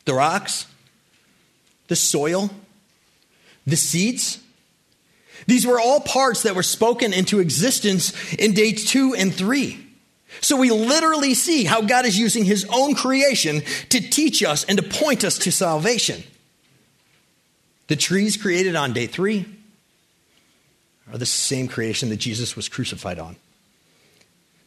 The 0.06 0.14
rocks, 0.14 0.66
the 1.88 1.96
soil, 1.96 2.50
the 3.68 3.76
seeds, 3.76 4.40
these 5.48 5.66
were 5.66 5.80
all 5.80 6.00
parts 6.00 6.44
that 6.44 6.56
were 6.56 6.64
spoken 6.64 7.14
into 7.14 7.40
existence 7.40 8.14
in 8.34 8.54
days 8.54 8.86
two 8.86 9.16
and 9.16 9.34
three. 9.34 9.89
So 10.42 10.58
we 10.58 10.72
literally 10.72 11.34
see 11.34 11.64
how 11.64 11.82
God 11.82 12.06
is 12.06 12.18
using 12.18 12.46
his 12.46 12.66
own 12.72 12.96
creation 12.96 13.62
to 13.90 14.00
teach 14.00 14.44
us 14.44 14.64
and 14.64 14.78
to 14.78 14.84
point 14.84 15.24
us 15.24 15.38
to 15.40 15.52
salvation. 15.52 16.24
The 17.88 17.96
trees 17.96 18.38
created 18.38 18.76
on 18.76 18.94
day 18.94 19.08
three 19.08 19.46
are 21.12 21.18
the 21.18 21.26
same 21.26 21.68
creation 21.68 22.10
that 22.10 22.18
Jesus 22.18 22.56
was 22.56 22.70
crucified 22.70 23.20
on. 23.20 23.36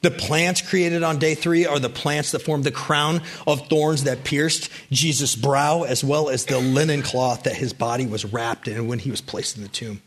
The 0.03 0.11
plants 0.11 0.61
created 0.61 1.05
on 1.05 1.21
day 1.21 1.37
three 1.37 1.65
are 1.65 1.79
the 1.79 1.89
plants 1.89 2.33
that 2.33 2.41
formed 2.41 2.65
the 2.65 2.73
crown 2.73 3.23
of 3.47 3.69
thorns 3.69 4.05
that 4.05 4.25
pierced 4.25 4.69
Jesus' 4.91 5.37
brow, 5.37 5.85
as 5.85 6.03
well 6.03 6.29
as 6.29 6.45
the 6.45 6.59
linen 6.59 7.03
cloth 7.03 7.45
that 7.45 7.55
his 7.55 7.73
body 7.73 8.07
was 8.07 8.25
wrapped 8.25 8.67
in 8.67 8.89
when 8.89 8.99
he 8.99 9.13
was 9.13 9.21
placed 9.21 9.57
in 9.57 9.63
the 9.63 9.69
tomb. 9.69 10.03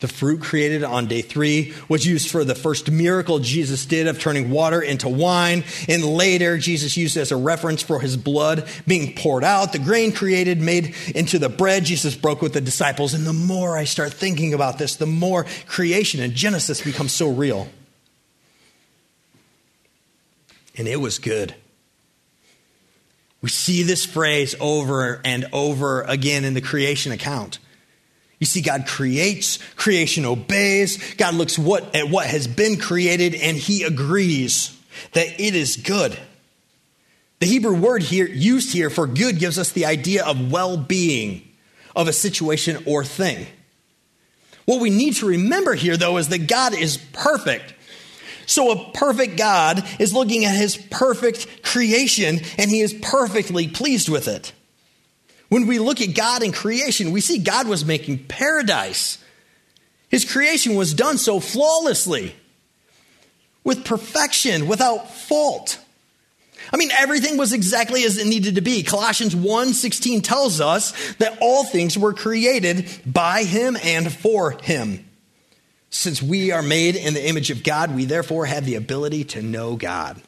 The 0.00 0.08
fruit 0.08 0.40
created 0.40 0.84
on 0.84 1.06
day 1.06 1.22
three 1.22 1.74
was 1.88 2.06
used 2.06 2.30
for 2.30 2.44
the 2.44 2.54
first 2.54 2.88
miracle 2.88 3.40
Jesus 3.40 3.84
did 3.84 4.06
of 4.06 4.20
turning 4.20 4.48
water 4.48 4.80
into 4.80 5.08
wine. 5.08 5.64
And 5.88 6.04
later, 6.04 6.56
Jesus 6.56 6.96
used 6.96 7.16
as 7.16 7.32
a 7.32 7.36
reference 7.36 7.82
for 7.82 7.98
his 7.98 8.16
blood 8.16 8.68
being 8.86 9.16
poured 9.16 9.42
out. 9.42 9.72
The 9.72 9.80
grain 9.80 10.12
created, 10.12 10.60
made 10.60 10.94
into 11.16 11.40
the 11.40 11.48
bread 11.48 11.84
Jesus 11.84 12.14
broke 12.14 12.42
with 12.42 12.52
the 12.52 12.60
disciples. 12.60 13.12
And 13.12 13.26
the 13.26 13.32
more 13.32 13.76
I 13.76 13.84
start 13.84 14.12
thinking 14.12 14.54
about 14.54 14.78
this, 14.78 14.94
the 14.94 15.06
more 15.06 15.46
creation 15.66 16.20
and 16.20 16.32
Genesis 16.32 16.80
becomes 16.80 17.12
so 17.12 17.28
real. 17.32 17.66
And 20.76 20.86
it 20.86 21.00
was 21.00 21.18
good. 21.18 21.56
We 23.42 23.48
see 23.48 23.82
this 23.82 24.06
phrase 24.06 24.54
over 24.60 25.20
and 25.24 25.48
over 25.52 26.02
again 26.02 26.44
in 26.44 26.54
the 26.54 26.60
creation 26.60 27.10
account. 27.10 27.58
You 28.38 28.46
see, 28.46 28.60
God 28.60 28.86
creates, 28.86 29.58
creation 29.74 30.24
obeys. 30.24 31.14
God 31.14 31.34
looks 31.34 31.58
what, 31.58 31.94
at 31.94 32.08
what 32.08 32.26
has 32.26 32.46
been 32.46 32.78
created 32.78 33.34
and 33.34 33.56
he 33.56 33.82
agrees 33.82 34.78
that 35.12 35.40
it 35.40 35.54
is 35.54 35.76
good. 35.76 36.16
The 37.40 37.46
Hebrew 37.46 37.76
word 37.76 38.02
here 38.02 38.28
used 38.28 38.72
here 38.72 38.90
for 38.90 39.06
good 39.06 39.38
gives 39.38 39.58
us 39.58 39.70
the 39.70 39.86
idea 39.86 40.24
of 40.24 40.50
well-being 40.52 41.48
of 41.94 42.08
a 42.08 42.12
situation 42.12 42.82
or 42.86 43.04
thing. 43.04 43.46
What 44.64 44.80
we 44.80 44.90
need 44.90 45.16
to 45.16 45.26
remember 45.26 45.74
here 45.74 45.96
though 45.96 46.18
is 46.18 46.28
that 46.28 46.46
God 46.46 46.74
is 46.74 46.96
perfect. 47.12 47.74
So 48.46 48.70
a 48.70 48.92
perfect 48.92 49.36
God 49.36 49.84
is 49.98 50.14
looking 50.14 50.44
at 50.44 50.56
his 50.56 50.76
perfect 50.76 51.62
creation 51.62 52.40
and 52.56 52.70
he 52.70 52.80
is 52.80 52.94
perfectly 52.94 53.68
pleased 53.68 54.08
with 54.08 54.28
it. 54.28 54.52
When 55.48 55.66
we 55.66 55.78
look 55.78 56.00
at 56.00 56.14
God 56.14 56.42
and 56.42 56.52
creation, 56.52 57.12
we 57.12 57.20
see 57.20 57.38
God 57.38 57.66
was 57.66 57.84
making 57.84 58.24
paradise. 58.24 59.18
His 60.08 60.24
creation 60.24 60.74
was 60.74 60.94
done 60.94 61.18
so 61.18 61.40
flawlessly, 61.40 62.34
with 63.64 63.84
perfection, 63.84 64.66
without 64.66 65.10
fault. 65.10 65.78
I 66.72 66.76
mean, 66.76 66.90
everything 66.90 67.36
was 67.36 67.52
exactly 67.52 68.04
as 68.04 68.18
it 68.18 68.26
needed 68.26 68.56
to 68.56 68.60
be. 68.60 68.82
Colossians 68.82 69.34
1:16 69.34 70.22
tells 70.22 70.60
us 70.60 70.92
that 71.18 71.38
all 71.40 71.64
things 71.64 71.96
were 71.96 72.12
created 72.12 72.86
by 73.06 73.44
him 73.44 73.76
and 73.82 74.12
for 74.12 74.52
him. 74.62 75.08
Since 75.90 76.20
we 76.22 76.50
are 76.50 76.62
made 76.62 76.96
in 76.96 77.14
the 77.14 77.26
image 77.26 77.50
of 77.50 77.62
God, 77.62 77.94
we 77.94 78.04
therefore 78.04 78.44
have 78.44 78.66
the 78.66 78.74
ability 78.74 79.24
to 79.24 79.40
know 79.40 79.76
God, 79.76 80.20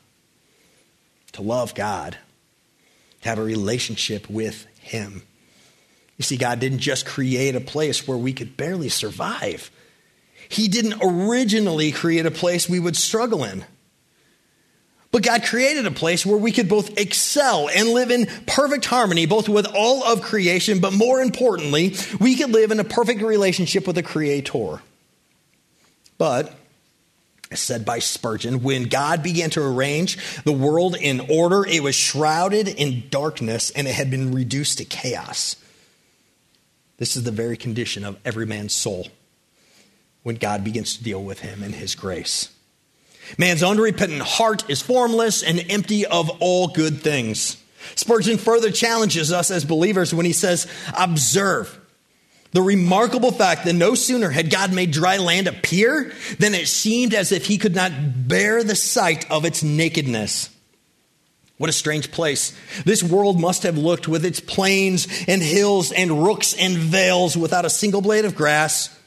to 1.33 1.43
love 1.43 1.75
God, 1.75 2.17
to 3.21 3.29
have 3.29 3.39
a 3.39 3.45
relationship 3.45 4.31
with 4.31 4.67
him. 4.91 5.23
You 6.17 6.25
see, 6.25 6.37
God 6.37 6.61
didn't 6.61 6.81
just 6.81 7.07
create 7.07 7.55
a 7.55 7.61
place 7.61 8.07
where 8.07 8.19
we 8.19 8.33
could 8.33 8.57
barely 8.57 8.89
survive, 8.89 9.71
He 10.49 10.69
didn't 10.69 11.01
originally 11.03 11.93
create 11.93 12.27
a 12.27 12.31
place 12.31 12.69
we 12.69 12.81
would 12.81 12.97
struggle 12.97 13.45
in. 13.45 13.65
But 15.13 15.25
God 15.25 15.43
created 15.43 15.87
a 15.87 15.91
place 15.91 16.25
where 16.25 16.37
we 16.37 16.53
could 16.53 16.69
both 16.69 16.97
excel 16.97 17.69
and 17.69 17.89
live 17.89 18.13
in 18.13 18.27
perfect 18.47 18.85
harmony, 18.85 19.27
both 19.27 19.49
with 19.49 19.67
all 19.75 20.05
of 20.05 20.23
creation, 20.23 20.79
but 20.79 20.93
more 20.93 21.21
importantly, 21.21 21.97
we 22.21 22.37
could 22.37 22.51
live 22.51 22.71
in 22.71 22.79
a 22.79 22.85
perfect 22.85 23.21
relationship 23.21 23.89
with 23.89 23.97
the 23.97 24.05
Creator. 24.05 24.81
But 26.17 26.55
said 27.59 27.85
by 27.85 27.99
Spurgeon, 27.99 28.63
when 28.63 28.85
God 28.85 29.23
began 29.23 29.51
to 29.51 29.63
arrange 29.63 30.43
the 30.45 30.53
world 30.53 30.95
in 30.95 31.21
order, 31.29 31.67
it 31.67 31.83
was 31.83 31.95
shrouded 31.95 32.69
in 32.69 33.09
darkness 33.11 33.71
and 33.71 33.89
it 33.89 33.95
had 33.95 34.11
been 34.11 34.33
reduced 34.33 34.79
to 34.79 34.85
chaos. 34.85 35.57
This 36.99 37.17
is 37.17 37.25
the 37.25 37.33
very 37.33 37.57
condition 37.57 38.05
of 38.05 38.19
every 38.25 38.47
man's 38.47 38.75
soul 38.75 39.09
when 40.23 40.37
God 40.37 40.63
begins 40.63 40.97
to 40.97 41.03
deal 41.03 41.23
with 41.25 41.41
him 41.41 41.63
in 41.63 41.73
his 41.73 41.95
grace. 41.95 42.51
Man's 43.39 43.63
unrepentant 43.63 44.23
heart 44.23 44.69
is 44.69 44.83
formless 44.83 45.43
and 45.43 45.65
empty 45.71 46.07
of 46.07 46.31
all 46.41 46.69
good 46.69 47.01
things. 47.01 47.57
Spurgeon 47.97 48.39
further 48.39 48.71
challenges 48.71 49.33
us 49.33 49.51
as 49.51 49.65
believers 49.65 50.15
when 50.15 50.27
he 50.27 50.33
says, 50.33 50.67
Observe 50.97 51.80
the 52.53 52.63
remarkable 52.63 53.31
fact 53.31 53.65
that 53.65 53.75
no 53.75 53.95
sooner 53.95 54.31
had 54.31 54.51
God 54.51 54.73
made 54.73 54.91
dry 54.91 55.19
land 55.19 55.47
appear 55.47 56.13
than 56.39 56.55
it 56.55 56.67
seemed 56.67 57.15
as 57.15 57.31
if 57.31 57.47
he 57.47 57.59
could 57.59 57.75
not 57.75 57.93
bear 58.29 58.65
the 58.65 58.75
sight 58.75 59.31
of 59.31 59.45
its 59.45 59.63
nakedness. 59.63 60.51
What 61.59 61.71
a 61.71 61.75
strange 61.75 62.11
place. 62.11 62.57
This 62.85 63.03
world 63.03 63.39
must 63.39 63.65
have 63.65 63.77
looked 63.77 64.09
with 64.09 64.25
its 64.25 64.41
plains 64.41 65.07
and 65.29 65.43
hills 65.43 65.93
and 65.93 66.25
rooks 66.25 66.55
and 66.55 66.75
vales 66.77 67.37
without 67.37 67.67
a 67.67 67.71
single 67.71 68.01
blade 68.01 68.25
of 68.25 68.35
grass, 68.35 68.99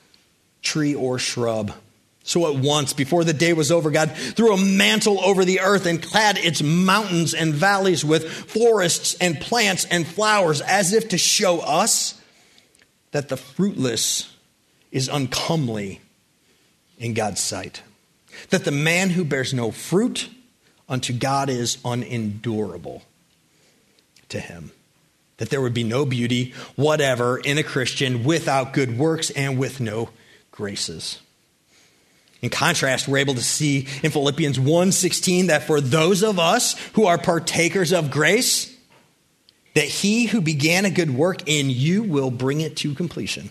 tree, 0.61 0.93
or 0.93 1.17
shrub. 1.17 1.73
So 2.23 2.47
at 2.53 2.61
once, 2.61 2.93
before 2.93 3.25
the 3.25 3.33
day 3.33 3.51
was 3.51 3.71
over, 3.71 3.91
God 3.91 4.11
threw 4.11 4.53
a 4.53 4.57
mantle 4.57 5.19
over 5.19 5.43
the 5.43 5.59
earth 5.59 5.85
and 5.85 6.01
clad 6.01 6.37
its 6.37 6.61
mountains 6.61 7.33
and 7.33 7.53
valleys 7.53 8.05
with 8.05 8.31
forests 8.31 9.15
and 9.19 9.41
plants 9.41 9.85
and 9.85 10.07
flowers, 10.07 10.61
as 10.61 10.93
if 10.93 11.09
to 11.09 11.17
show 11.17 11.59
us 11.59 12.21
that 13.13 13.29
the 13.29 13.37
fruitless 13.37 14.35
is 14.91 15.07
uncomely 15.07 16.01
in 16.97 17.13
God's 17.13 17.39
sight. 17.39 17.83
That 18.49 18.65
the 18.65 18.71
man 18.71 19.11
who 19.11 19.23
bears 19.23 19.53
no 19.53 19.71
fruit 19.71 20.29
unto 20.89 21.13
God 21.13 21.47
is 21.47 21.77
unendurable 21.85 23.03
to 24.29 24.39
him. 24.39 24.71
That 25.37 25.51
there 25.51 25.61
would 25.61 25.73
be 25.75 25.83
no 25.83 26.05
beauty 26.05 26.53
whatever 26.75 27.37
in 27.37 27.57
a 27.57 27.63
Christian 27.63 28.23
without 28.23 28.73
good 28.73 28.97
works 28.97 29.29
and 29.29 29.59
with 29.59 29.79
no 29.79 30.09
graces. 30.51 31.19
In 32.41 32.49
contrast, 32.49 33.07
we're 33.07 33.19
able 33.19 33.35
to 33.35 33.43
see 33.43 33.87
in 34.01 34.11
Philippians 34.11 34.59
1:16 34.59 35.47
that 35.47 35.67
for 35.67 35.79
those 35.79 36.23
of 36.23 36.39
us 36.39 36.75
who 36.93 37.05
are 37.05 37.17
partakers 37.17 37.93
of 37.93 38.09
grace, 38.11 38.72
that 39.73 39.85
he 39.85 40.25
who 40.25 40.41
began 40.41 40.85
a 40.85 40.89
good 40.89 41.11
work 41.11 41.47
in 41.47 41.69
you 41.69 42.03
will 42.03 42.31
bring 42.31 42.61
it 42.61 42.77
to 42.77 42.93
completion. 42.93 43.49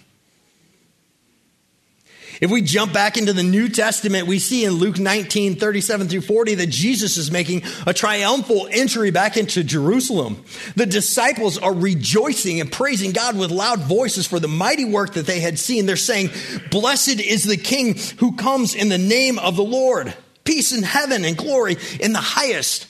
If 2.40 2.50
we 2.50 2.60
jump 2.60 2.92
back 2.92 3.16
into 3.16 3.32
the 3.32 3.44
New 3.44 3.68
Testament, 3.68 4.26
we 4.26 4.40
see 4.40 4.64
in 4.64 4.72
Luke 4.72 4.98
19, 4.98 5.54
37 5.54 6.08
through 6.08 6.22
40, 6.22 6.56
that 6.56 6.70
Jesus 6.70 7.16
is 7.16 7.30
making 7.30 7.62
a 7.86 7.94
triumphal 7.94 8.68
entry 8.68 9.12
back 9.12 9.36
into 9.36 9.62
Jerusalem. 9.62 10.42
The 10.74 10.86
disciples 10.86 11.56
are 11.56 11.72
rejoicing 11.72 12.60
and 12.60 12.72
praising 12.72 13.12
God 13.12 13.38
with 13.38 13.52
loud 13.52 13.80
voices 13.82 14.26
for 14.26 14.40
the 14.40 14.48
mighty 14.48 14.84
work 14.84 15.12
that 15.14 15.26
they 15.26 15.38
had 15.38 15.56
seen. 15.56 15.86
They're 15.86 15.94
saying, 15.94 16.30
Blessed 16.72 17.20
is 17.20 17.44
the 17.44 17.56
King 17.56 17.96
who 18.18 18.34
comes 18.34 18.74
in 18.74 18.88
the 18.88 18.98
name 18.98 19.38
of 19.38 19.54
the 19.54 19.62
Lord. 19.62 20.12
Peace 20.42 20.72
in 20.72 20.82
heaven 20.82 21.24
and 21.24 21.36
glory 21.36 21.76
in 22.00 22.12
the 22.12 22.18
highest. 22.18 22.88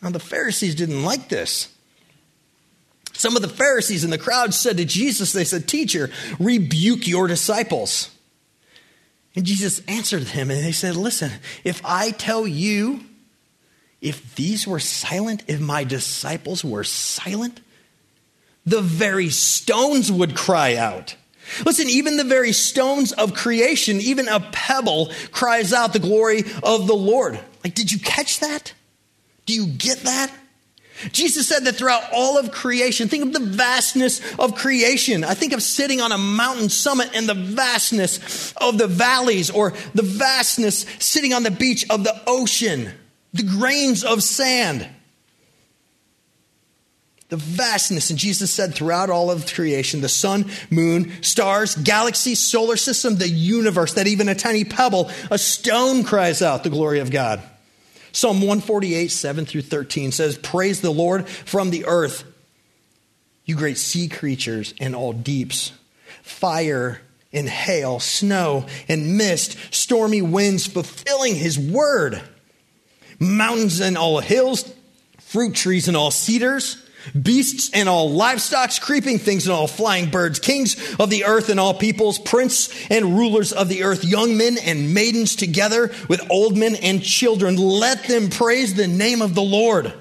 Now, 0.00 0.08
the 0.08 0.18
Pharisees 0.18 0.74
didn't 0.74 1.04
like 1.04 1.28
this. 1.28 1.68
Some 3.12 3.36
of 3.36 3.42
the 3.42 3.48
Pharisees 3.48 4.04
in 4.04 4.10
the 4.10 4.18
crowd 4.18 4.54
said 4.54 4.78
to 4.78 4.84
Jesus, 4.84 5.32
They 5.32 5.44
said, 5.44 5.68
Teacher, 5.68 6.10
rebuke 6.38 7.06
your 7.06 7.26
disciples. 7.26 8.10
And 9.34 9.44
Jesus 9.44 9.80
answered 9.88 10.22
them, 10.22 10.50
and 10.50 10.64
they 10.64 10.72
said, 10.72 10.96
Listen, 10.96 11.30
if 11.64 11.80
I 11.84 12.10
tell 12.10 12.46
you, 12.46 13.00
if 14.00 14.34
these 14.34 14.66
were 14.66 14.80
silent, 14.80 15.44
if 15.46 15.60
my 15.60 15.84
disciples 15.84 16.64
were 16.64 16.84
silent, 16.84 17.60
the 18.66 18.82
very 18.82 19.30
stones 19.30 20.10
would 20.10 20.36
cry 20.36 20.76
out. 20.76 21.16
Listen, 21.64 21.88
even 21.88 22.16
the 22.16 22.24
very 22.24 22.52
stones 22.52 23.12
of 23.12 23.34
creation, 23.34 24.00
even 24.00 24.28
a 24.28 24.40
pebble 24.40 25.12
cries 25.32 25.72
out 25.72 25.92
the 25.92 25.98
glory 25.98 26.44
of 26.62 26.86
the 26.86 26.94
Lord. 26.94 27.38
Like, 27.64 27.74
did 27.74 27.92
you 27.92 27.98
catch 27.98 28.40
that? 28.40 28.74
Do 29.46 29.54
you 29.54 29.66
get 29.66 29.98
that? 30.00 30.32
Jesus 31.10 31.48
said 31.48 31.64
that 31.64 31.76
throughout 31.76 32.04
all 32.12 32.38
of 32.38 32.52
creation, 32.52 33.08
think 33.08 33.24
of 33.24 33.32
the 33.32 33.40
vastness 33.40 34.20
of 34.38 34.54
creation. 34.54 35.24
I 35.24 35.34
think 35.34 35.52
of 35.52 35.62
sitting 35.62 36.00
on 36.00 36.12
a 36.12 36.18
mountain 36.18 36.68
summit 36.68 37.10
and 37.14 37.28
the 37.28 37.34
vastness 37.34 38.52
of 38.52 38.78
the 38.78 38.86
valleys, 38.86 39.50
or 39.50 39.72
the 39.94 40.02
vastness 40.02 40.86
sitting 40.98 41.32
on 41.32 41.42
the 41.42 41.50
beach 41.50 41.84
of 41.90 42.04
the 42.04 42.14
ocean, 42.26 42.90
the 43.32 43.42
grains 43.42 44.04
of 44.04 44.22
sand. 44.22 44.88
The 47.30 47.38
vastness, 47.38 48.10
and 48.10 48.18
Jesus 48.18 48.50
said 48.50 48.74
throughout 48.74 49.08
all 49.08 49.30
of 49.30 49.50
creation 49.50 50.02
the 50.02 50.08
sun, 50.10 50.50
moon, 50.70 51.22
stars, 51.22 51.74
galaxies, 51.76 52.38
solar 52.38 52.76
system, 52.76 53.16
the 53.16 53.26
universe, 53.26 53.94
that 53.94 54.06
even 54.06 54.28
a 54.28 54.34
tiny 54.34 54.64
pebble, 54.64 55.10
a 55.30 55.38
stone 55.38 56.04
cries 56.04 56.42
out 56.42 56.62
the 56.62 56.68
glory 56.68 56.98
of 57.00 57.10
God. 57.10 57.42
Psalm 58.12 58.38
148, 58.38 59.10
7 59.10 59.46
through 59.46 59.62
13 59.62 60.12
says, 60.12 60.36
Praise 60.38 60.80
the 60.80 60.90
Lord 60.90 61.28
from 61.28 61.70
the 61.70 61.86
earth, 61.86 62.24
you 63.44 63.56
great 63.56 63.78
sea 63.78 64.08
creatures 64.08 64.74
and 64.78 64.94
all 64.94 65.12
deeps, 65.12 65.72
fire 66.22 67.00
and 67.32 67.48
hail, 67.48 67.98
snow 67.98 68.66
and 68.88 69.16
mist, 69.16 69.56
stormy 69.74 70.20
winds 70.20 70.66
fulfilling 70.66 71.34
his 71.34 71.58
word, 71.58 72.22
mountains 73.18 73.80
and 73.80 73.96
all 73.96 74.20
hills, 74.20 74.72
fruit 75.18 75.54
trees 75.54 75.88
and 75.88 75.96
all 75.96 76.10
cedars 76.10 76.76
beasts 77.20 77.70
and 77.74 77.88
all 77.88 78.10
livestock, 78.10 78.70
creeping 78.80 79.18
things 79.18 79.46
and 79.46 79.52
all 79.52 79.66
flying 79.66 80.10
birds, 80.10 80.38
kings 80.38 80.76
of 80.98 81.10
the 81.10 81.24
earth 81.24 81.48
and 81.48 81.58
all 81.58 81.74
peoples, 81.74 82.18
prince 82.18 82.68
and 82.90 83.16
rulers 83.16 83.52
of 83.52 83.68
the 83.68 83.82
earth, 83.82 84.04
young 84.04 84.36
men 84.36 84.56
and 84.58 84.94
maidens 84.94 85.36
together 85.36 85.90
with 86.08 86.20
old 86.30 86.56
men 86.56 86.76
and 86.76 87.02
children. 87.02 87.56
Let 87.56 88.04
them 88.04 88.30
praise 88.30 88.74
the 88.74 88.88
name 88.88 89.22
of 89.22 89.34
the 89.34 89.42
Lord. 89.42 89.92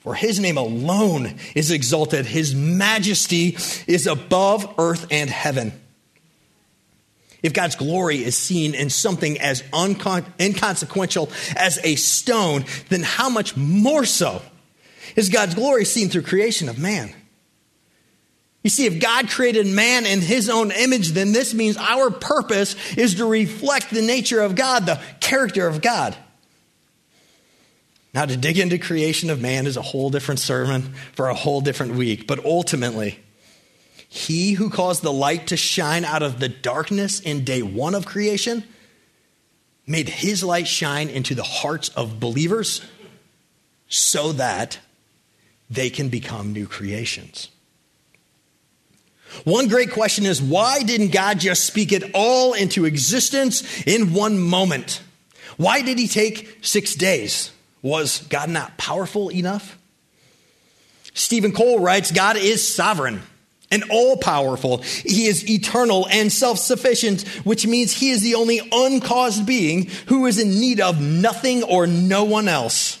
For 0.00 0.14
his 0.14 0.40
name 0.40 0.56
alone 0.56 1.34
is 1.54 1.70
exalted. 1.70 2.24
His 2.24 2.54
majesty 2.54 3.56
is 3.86 4.06
above 4.06 4.74
earth 4.78 5.06
and 5.10 5.28
heaven. 5.28 5.72
If 7.42 7.52
God's 7.52 7.76
glory 7.76 8.24
is 8.24 8.36
seen 8.36 8.74
in 8.74 8.90
something 8.90 9.40
as 9.40 9.62
inconsequential 9.72 11.30
as 11.56 11.78
a 11.84 11.94
stone, 11.96 12.64
then 12.88 13.02
how 13.02 13.28
much 13.28 13.56
more 13.56 14.04
so? 14.04 14.42
Is 15.16 15.28
God's 15.28 15.54
glory 15.54 15.84
seen 15.84 16.08
through 16.08 16.22
creation 16.22 16.68
of 16.68 16.78
man. 16.78 17.14
You 18.62 18.70
see, 18.70 18.86
if 18.86 19.00
God 19.00 19.30
created 19.30 19.66
man 19.66 20.04
in 20.04 20.20
his 20.20 20.50
own 20.50 20.72
image, 20.72 21.10
then 21.10 21.32
this 21.32 21.54
means 21.54 21.76
our 21.76 22.10
purpose 22.10 22.76
is 22.96 23.14
to 23.16 23.26
reflect 23.26 23.90
the 23.90 24.02
nature 24.02 24.40
of 24.40 24.56
God, 24.56 24.86
the 24.86 25.00
character 25.20 25.66
of 25.66 25.80
God. 25.80 26.16
Now, 28.12 28.26
to 28.26 28.36
dig 28.36 28.58
into 28.58 28.78
creation 28.78 29.30
of 29.30 29.40
man 29.40 29.66
is 29.66 29.76
a 29.76 29.82
whole 29.82 30.10
different 30.10 30.40
sermon 30.40 30.94
for 31.12 31.28
a 31.28 31.34
whole 31.34 31.60
different 31.60 31.94
week, 31.94 32.26
but 32.26 32.44
ultimately, 32.44 33.20
he 34.08 34.52
who 34.52 34.70
caused 34.70 35.02
the 35.02 35.12
light 35.12 35.48
to 35.48 35.56
shine 35.56 36.04
out 36.04 36.22
of 36.22 36.40
the 36.40 36.48
darkness 36.48 37.20
in 37.20 37.44
day 37.44 37.62
one 37.62 37.94
of 37.94 38.06
creation 38.06 38.64
made 39.86 40.08
his 40.08 40.42
light 40.42 40.66
shine 40.66 41.08
into 41.08 41.34
the 41.34 41.42
hearts 41.42 41.90
of 41.90 42.18
believers 42.18 42.82
so 43.88 44.32
that 44.32 44.78
they 45.70 45.90
can 45.90 46.08
become 46.08 46.52
new 46.52 46.66
creations. 46.66 47.48
One 49.44 49.68
great 49.68 49.90
question 49.90 50.24
is 50.26 50.40
why 50.40 50.82
didn't 50.82 51.12
God 51.12 51.38
just 51.38 51.64
speak 51.64 51.92
it 51.92 52.10
all 52.14 52.54
into 52.54 52.86
existence 52.86 53.82
in 53.86 54.14
one 54.14 54.38
moment? 54.38 55.02
Why 55.56 55.82
did 55.82 55.98
he 55.98 56.08
take 56.08 56.58
six 56.62 56.94
days? 56.94 57.50
Was 57.82 58.26
God 58.28 58.48
not 58.48 58.78
powerful 58.78 59.30
enough? 59.30 59.78
Steven 61.14 61.52
Cole 61.52 61.80
writes 61.80 62.10
God 62.10 62.36
is 62.36 62.66
sovereign 62.66 63.22
and 63.70 63.84
all 63.90 64.16
powerful. 64.16 64.78
He 64.78 65.26
is 65.26 65.48
eternal 65.48 66.06
and 66.10 66.32
self 66.32 66.58
sufficient, 66.58 67.22
which 67.44 67.66
means 67.66 67.92
he 67.92 68.10
is 68.10 68.22
the 68.22 68.34
only 68.34 68.60
uncaused 68.72 69.46
being 69.46 69.90
who 70.06 70.26
is 70.26 70.38
in 70.38 70.58
need 70.60 70.80
of 70.80 71.00
nothing 71.00 71.62
or 71.64 71.86
no 71.86 72.24
one 72.24 72.48
else. 72.48 72.98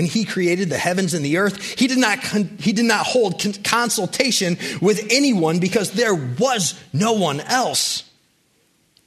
When 0.00 0.08
he 0.08 0.24
created 0.24 0.70
the 0.70 0.78
heavens 0.78 1.12
and 1.12 1.22
the 1.22 1.36
earth, 1.36 1.78
he 1.78 1.86
did 1.86 1.98
not, 1.98 2.24
he 2.58 2.72
did 2.72 2.86
not 2.86 3.04
hold 3.04 3.46
consultation 3.64 4.56
with 4.80 5.06
anyone 5.10 5.58
because 5.58 5.90
there 5.90 6.14
was 6.14 6.72
no 6.90 7.12
one 7.12 7.40
else. 7.40 8.04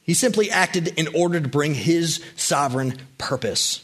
He 0.04 0.14
simply 0.14 0.52
acted 0.52 0.90
in 0.90 1.08
order 1.16 1.42
to 1.42 1.50
bring 1.50 1.74
his 1.74 2.24
sovereign 2.36 3.00
purpose. 3.18 3.84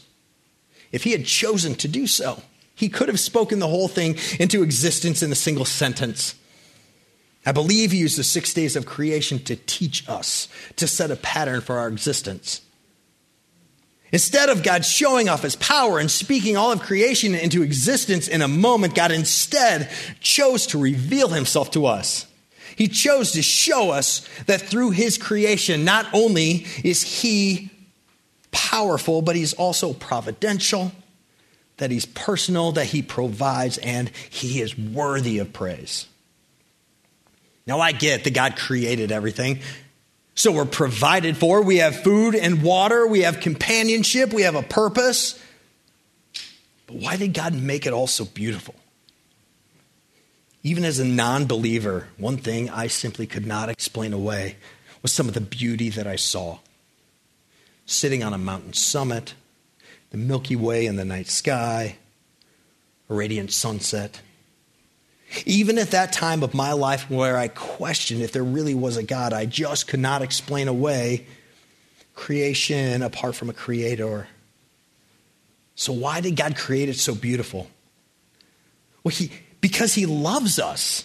If 0.92 1.02
he 1.02 1.10
had 1.10 1.26
chosen 1.26 1.74
to 1.78 1.88
do 1.88 2.06
so, 2.06 2.44
he 2.76 2.88
could 2.88 3.08
have 3.08 3.18
spoken 3.18 3.58
the 3.58 3.66
whole 3.66 3.88
thing 3.88 4.14
into 4.38 4.62
existence 4.62 5.20
in 5.20 5.32
a 5.32 5.34
single 5.34 5.64
sentence. 5.64 6.36
I 7.44 7.50
believe 7.50 7.90
he 7.90 7.98
used 7.98 8.18
the 8.18 8.22
six 8.22 8.54
days 8.54 8.76
of 8.76 8.86
creation 8.86 9.40
to 9.46 9.56
teach 9.56 10.08
us, 10.08 10.46
to 10.76 10.86
set 10.86 11.10
a 11.10 11.16
pattern 11.16 11.60
for 11.60 11.76
our 11.78 11.88
existence. 11.88 12.60
Instead 14.12 14.48
of 14.48 14.62
God 14.62 14.84
showing 14.84 15.28
off 15.28 15.42
his 15.42 15.56
power 15.56 15.98
and 15.98 16.10
speaking 16.10 16.56
all 16.56 16.72
of 16.72 16.80
creation 16.80 17.34
into 17.34 17.62
existence 17.62 18.26
in 18.26 18.42
a 18.42 18.48
moment, 18.48 18.94
God 18.94 19.12
instead 19.12 19.90
chose 20.20 20.66
to 20.68 20.78
reveal 20.78 21.28
himself 21.28 21.70
to 21.72 21.86
us. 21.86 22.26
He 22.76 22.88
chose 22.88 23.32
to 23.32 23.42
show 23.42 23.90
us 23.90 24.26
that 24.46 24.62
through 24.62 24.90
his 24.90 25.18
creation, 25.18 25.84
not 25.84 26.06
only 26.12 26.66
is 26.82 27.02
he 27.02 27.70
powerful, 28.50 29.22
but 29.22 29.36
he's 29.36 29.52
also 29.52 29.92
providential, 29.92 30.92
that 31.80 31.90
He's 31.90 32.06
personal, 32.06 32.72
that 32.72 32.86
He 32.86 33.02
provides, 33.02 33.78
and 33.78 34.10
He 34.28 34.60
is 34.60 34.78
worthy 34.78 35.38
of 35.38 35.52
praise. 35.52 36.06
Now, 37.66 37.80
I 37.80 37.92
get 37.92 38.24
that 38.24 38.34
God 38.34 38.56
created 38.56 39.10
everything. 39.10 39.60
So 40.40 40.52
we're 40.52 40.64
provided 40.64 41.36
for. 41.36 41.60
We 41.60 41.76
have 41.76 42.02
food 42.02 42.34
and 42.34 42.62
water. 42.62 43.06
We 43.06 43.24
have 43.24 43.40
companionship. 43.40 44.32
We 44.32 44.40
have 44.40 44.54
a 44.54 44.62
purpose. 44.62 45.38
But 46.86 46.96
why 46.96 47.18
did 47.18 47.34
God 47.34 47.52
make 47.52 47.84
it 47.84 47.92
all 47.92 48.06
so 48.06 48.24
beautiful? 48.24 48.74
Even 50.62 50.86
as 50.86 50.98
a 50.98 51.04
non 51.04 51.44
believer, 51.44 52.08
one 52.16 52.38
thing 52.38 52.70
I 52.70 52.86
simply 52.86 53.26
could 53.26 53.44
not 53.44 53.68
explain 53.68 54.14
away 54.14 54.56
was 55.02 55.12
some 55.12 55.28
of 55.28 55.34
the 55.34 55.42
beauty 55.42 55.90
that 55.90 56.06
I 56.06 56.16
saw. 56.16 56.60
Sitting 57.84 58.24
on 58.24 58.32
a 58.32 58.38
mountain 58.38 58.72
summit, 58.72 59.34
the 60.08 60.16
Milky 60.16 60.56
Way 60.56 60.86
in 60.86 60.96
the 60.96 61.04
night 61.04 61.28
sky, 61.28 61.96
a 63.10 63.14
radiant 63.14 63.52
sunset. 63.52 64.22
Even 65.46 65.78
at 65.78 65.92
that 65.92 66.12
time 66.12 66.42
of 66.42 66.54
my 66.54 66.72
life 66.72 67.08
where 67.08 67.36
I 67.36 67.48
questioned 67.48 68.22
if 68.22 68.32
there 68.32 68.42
really 68.42 68.74
was 68.74 68.96
a 68.96 69.02
God, 69.02 69.32
I 69.32 69.46
just 69.46 69.86
could 69.86 70.00
not 70.00 70.22
explain 70.22 70.68
away 70.68 71.26
creation 72.14 73.02
apart 73.02 73.34
from 73.34 73.48
a 73.48 73.52
creator. 73.52 74.28
So, 75.74 75.92
why 75.92 76.20
did 76.20 76.36
God 76.36 76.56
create 76.56 76.88
it 76.88 76.96
so 76.96 77.14
beautiful? 77.14 77.70
Well, 79.02 79.14
he, 79.14 79.30
because 79.60 79.94
He 79.94 80.06
loves 80.06 80.58
us. 80.58 81.04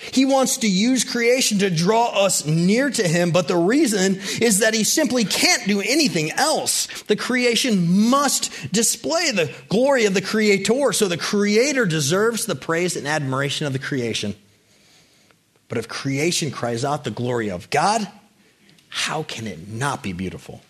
He 0.00 0.24
wants 0.24 0.58
to 0.58 0.68
use 0.68 1.04
creation 1.04 1.58
to 1.58 1.70
draw 1.70 2.06
us 2.24 2.46
near 2.46 2.88
to 2.90 3.06
Him, 3.06 3.32
but 3.32 3.48
the 3.48 3.56
reason 3.56 4.16
is 4.40 4.60
that 4.60 4.74
He 4.74 4.82
simply 4.82 5.24
can't 5.24 5.66
do 5.66 5.80
anything 5.80 6.30
else. 6.32 6.86
The 7.02 7.16
creation 7.16 8.08
must 8.08 8.72
display 8.72 9.30
the 9.30 9.52
glory 9.68 10.06
of 10.06 10.14
the 10.14 10.22
Creator, 10.22 10.92
so 10.92 11.06
the 11.06 11.18
Creator 11.18 11.86
deserves 11.86 12.46
the 12.46 12.54
praise 12.54 12.96
and 12.96 13.06
admiration 13.06 13.66
of 13.66 13.72
the 13.72 13.78
creation. 13.78 14.34
But 15.68 15.78
if 15.78 15.86
creation 15.86 16.50
cries 16.50 16.84
out 16.84 17.04
the 17.04 17.10
glory 17.10 17.50
of 17.50 17.70
God, 17.70 18.08
how 18.88 19.22
can 19.22 19.46
it 19.46 19.68
not 19.68 20.02
be 20.02 20.12
beautiful? 20.12 20.62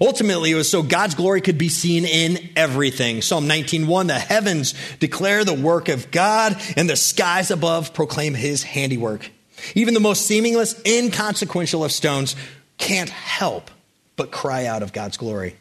Ultimately, 0.00 0.50
it 0.50 0.56
was 0.56 0.70
so 0.70 0.82
God's 0.82 1.14
glory 1.14 1.40
could 1.40 1.58
be 1.58 1.68
seen 1.68 2.04
in 2.04 2.50
everything. 2.56 3.22
Psalm 3.22 3.46
19:1, 3.46 4.08
the 4.08 4.18
heavens 4.18 4.74
declare 4.98 5.44
the 5.44 5.54
work 5.54 5.88
of 5.88 6.10
God, 6.10 6.60
and 6.76 6.90
the 6.90 6.96
skies 6.96 7.50
above 7.50 7.94
proclaim 7.94 8.34
his 8.34 8.62
handiwork. 8.62 9.30
Even 9.74 9.94
the 9.94 10.00
most 10.00 10.26
seamless, 10.26 10.74
inconsequential 10.84 11.84
of 11.84 11.92
stones 11.92 12.34
can't 12.78 13.10
help 13.10 13.70
but 14.16 14.30
cry 14.30 14.66
out 14.66 14.82
of 14.82 14.92
God's 14.92 15.16
glory. 15.16 15.56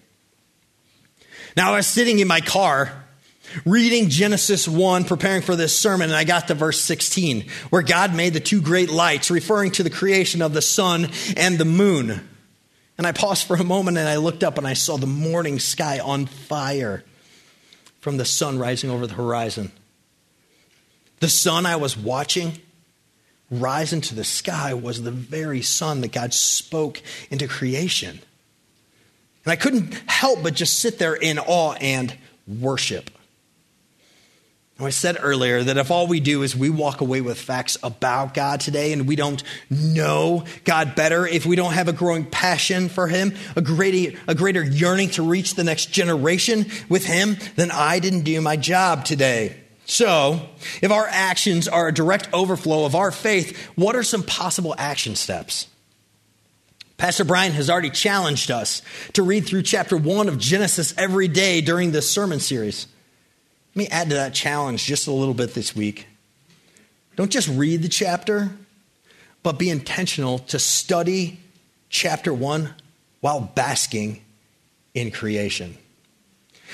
Now, 1.56 1.74
I 1.74 1.78
was 1.78 1.88
sitting 1.88 2.20
in 2.20 2.28
my 2.28 2.42
car 2.42 3.04
reading 3.66 4.10
Genesis 4.10 4.68
1, 4.68 5.04
preparing 5.04 5.44
for 5.44 5.56
this 5.56 5.78
sermon, 5.78 6.10
and 6.10 6.18
I 6.18 6.24
got 6.24 6.48
to 6.48 6.56
verse 6.56 6.82
16, 6.82 7.46
where 7.70 7.84
God 7.84 8.16
made 8.16 8.34
the 8.34 8.40
two 8.40 8.62
great 8.62 8.90
lights, 8.90 9.30
referring 9.30 9.72
to 9.72 9.84
the 9.84 9.92
creation 9.92 10.42
of 10.42 10.54
the 10.54 10.62
sun 10.62 11.12
and 11.38 11.60
the 11.60 11.66
moon. 11.66 12.28
And 13.04 13.08
I 13.10 13.20
paused 13.20 13.48
for 13.48 13.58
a 13.58 13.66
moment 13.66 13.98
and 13.98 14.08
I 14.08 14.16
looked 14.16 14.46
up 14.46 14.58
and 14.58 14.66
I 14.66 14.76
saw 14.76 14.96
the 14.96 15.06
morning 15.06 15.60
sky 15.60 16.00
on 16.00 16.26
fire 16.26 17.04
from 18.00 18.16
the 18.16 18.24
sun 18.24 18.58
rising 18.58 18.90
over 18.90 19.06
the 19.06 19.16
horizon. 19.16 19.74
The 21.20 21.28
sun 21.28 21.66
I 21.66 21.76
was 21.76 21.98
watching 21.98 22.62
rise 23.52 23.92
into 23.92 24.16
the 24.16 24.24
sky 24.24 24.74
was 24.74 25.04
the 25.04 25.12
very 25.12 25.62
sun 25.62 26.00
that 26.00 26.14
God 26.14 26.34
spoke 26.34 27.02
into 27.30 27.46
creation. 27.46 28.22
And 29.44 29.52
I 29.52 29.58
couldn't 29.58 29.96
help 30.08 30.42
but 30.42 30.54
just 30.54 30.80
sit 30.80 30.98
there 30.98 31.14
in 31.14 31.40
awe 31.40 31.74
and 31.74 32.16
worship. 32.48 33.10
I 34.80 34.90
said 34.90 35.18
earlier 35.22 35.64
that 35.64 35.78
if 35.78 35.92
all 35.92 36.08
we 36.08 36.20
do 36.20 36.42
is 36.42 36.56
we 36.56 36.70
walk 36.70 37.02
away 37.02 37.22
with 37.22 37.40
facts 37.40 37.78
about 37.84 38.34
God 38.34 38.60
today 38.60 38.92
and 38.92 39.08
we 39.08 39.16
don't 39.16 39.42
know 39.70 40.46
God 40.64 40.96
better, 40.96 41.28
if 41.28 41.46
we 41.46 41.56
don't 41.56 41.74
have 41.74 41.88
a 41.88 41.94
growing 41.94 42.26
passion 42.26 42.90
for 42.90 43.08
Him, 43.08 43.36
a 43.56 43.62
greater, 43.62 44.20
a 44.28 44.34
greater 44.34 44.64
yearning 44.64 45.10
to 45.12 45.24
reach 45.24 45.54
the 45.54 45.64
next 45.64 45.92
generation 45.92 46.66
with 46.90 47.06
Him, 47.06 47.38
then 47.56 47.70
I 47.70 48.00
didn't 48.00 48.24
do 48.24 48.42
my 48.42 48.58
job 48.58 49.06
today. 49.06 49.60
So, 49.86 50.50
if 50.82 50.92
our 50.92 51.08
actions 51.08 51.68
are 51.68 51.88
a 51.88 51.94
direct 51.94 52.30
overflow 52.34 52.86
of 52.86 52.96
our 52.96 53.12
faith, 53.12 53.56
what 53.76 53.96
are 53.96 54.04
some 54.04 54.24
possible 54.24 54.74
action 54.78 55.16
steps? 55.16 55.68
Pastor 56.98 57.26
Brian 57.26 57.52
has 57.52 57.70
already 57.70 57.90
challenged 57.90 58.50
us 58.50 58.82
to 59.14 59.24
read 59.24 59.46
through 59.46 59.64
chapter 59.64 59.98
one 59.98 60.30
of 60.30 60.38
Genesis 60.40 60.94
every 60.98 61.28
day 61.28 61.62
during 61.62 61.92
this 61.92 62.10
sermon 62.10 62.40
series. 62.40 62.88
Let 63.76 63.80
me 63.80 63.88
add 63.88 64.10
to 64.10 64.16
that 64.16 64.36
challenge 64.36 64.86
just 64.86 65.08
a 65.08 65.12
little 65.12 65.34
bit 65.34 65.56
this 65.56 65.76
week. 65.76 66.06
Don't 67.16 67.32
just 67.32 67.50
read 67.50 67.82
the 67.82 67.90
chapter, 67.90 68.52
but 69.42 69.58
be 69.58 69.72
intentional 69.72 70.40
to 70.40 70.60
study 70.60 71.40
chapter 71.90 72.32
one 72.32 72.74
while 73.22 73.40
basking 73.40 74.22
in 74.94 75.10
creation. 75.10 75.76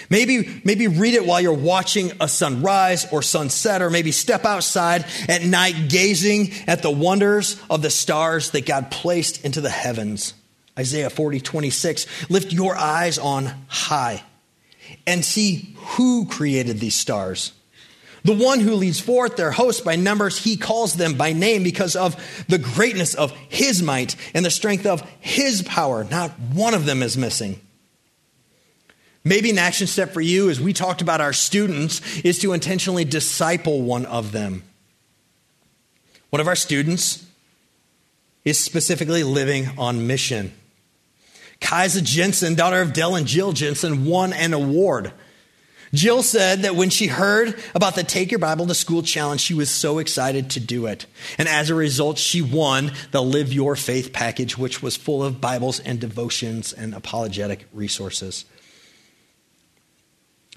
Maybe, 0.09 0.61
maybe 0.65 0.87
read 0.87 1.13
it 1.13 1.25
while 1.25 1.39
you're 1.39 1.53
watching 1.53 2.11
a 2.19 2.27
sunrise 2.27 3.11
or 3.11 3.21
sunset, 3.21 3.81
or 3.81 3.89
maybe 3.89 4.11
step 4.11 4.45
outside 4.45 5.05
at 5.27 5.43
night 5.43 5.89
gazing 5.89 6.51
at 6.67 6.81
the 6.81 6.91
wonders 6.91 7.61
of 7.69 7.81
the 7.81 7.89
stars 7.89 8.51
that 8.51 8.65
God 8.65 8.91
placed 8.91 9.45
into 9.45 9.61
the 9.61 9.69
heavens. 9.69 10.33
Isaiah 10.77 11.09
40, 11.09 11.39
26. 11.39 12.29
Lift 12.29 12.53
your 12.53 12.75
eyes 12.75 13.17
on 13.17 13.51
high 13.67 14.23
and 15.05 15.23
see 15.23 15.75
who 15.75 16.25
created 16.25 16.79
these 16.79 16.95
stars. 16.95 17.53
The 18.23 18.35
one 18.35 18.59
who 18.59 18.75
leads 18.75 18.99
forth 18.99 19.37
their 19.37 19.51
host 19.51 19.85
by 19.85 19.95
numbers, 19.95 20.37
he 20.37 20.57
calls 20.57 20.95
them 20.95 21.15
by 21.15 21.31
name 21.31 21.63
because 21.63 21.95
of 21.95 22.15
the 22.47 22.57
greatness 22.57 23.15
of 23.15 23.31
his 23.49 23.81
might 23.81 24.15
and 24.33 24.45
the 24.45 24.51
strength 24.51 24.85
of 24.85 25.01
his 25.19 25.61
power. 25.61 26.03
Not 26.03 26.31
one 26.53 26.73
of 26.73 26.85
them 26.85 27.01
is 27.01 27.17
missing. 27.17 27.61
Maybe 29.23 29.49
an 29.49 29.57
action 29.57 29.87
step 29.87 30.11
for 30.11 30.21
you, 30.21 30.49
as 30.49 30.59
we 30.59 30.73
talked 30.73 31.01
about 31.01 31.21
our 31.21 31.33
students, 31.33 32.19
is 32.19 32.39
to 32.39 32.53
intentionally 32.53 33.05
disciple 33.05 33.81
one 33.81 34.05
of 34.05 34.31
them. 34.31 34.63
One 36.29 36.39
of 36.39 36.47
our 36.47 36.55
students 36.55 37.25
is 38.45 38.59
specifically 38.59 39.23
living 39.23 39.69
on 39.77 40.07
mission. 40.07 40.53
Kaisa 41.61 42.01
Jensen, 42.01 42.55
daughter 42.55 42.81
of 42.81 42.93
Dell 42.93 43.15
and 43.15 43.27
Jill 43.27 43.51
Jensen, 43.51 44.05
won 44.05 44.33
an 44.33 44.53
award. 44.53 45.11
Jill 45.93 46.21
said 46.21 46.61
that 46.61 46.75
when 46.75 46.89
she 46.89 47.07
heard 47.07 47.59
about 47.73 47.95
the 47.95 48.03
Take 48.03 48.31
Your 48.31 48.39
Bible 48.39 48.67
to 48.67 48.75
School 48.75 49.01
challenge, 49.01 49.41
she 49.41 49.55
was 49.55 49.69
so 49.71 49.97
excited 49.97 50.51
to 50.51 50.59
do 50.59 50.85
it. 50.85 51.05
And 51.37 51.47
as 51.47 51.69
a 51.69 51.75
result, 51.75 52.19
she 52.19 52.41
won 52.41 52.91
the 53.11 53.23
Live 53.23 53.51
Your 53.51 53.75
Faith 53.75 54.13
package, 54.13 54.57
which 54.57 54.83
was 54.83 54.95
full 54.95 55.23
of 55.23 55.41
Bibles 55.41 55.79
and 55.79 55.99
devotions 55.99 56.73
and 56.73 56.93
apologetic 56.93 57.65
resources. 57.73 58.45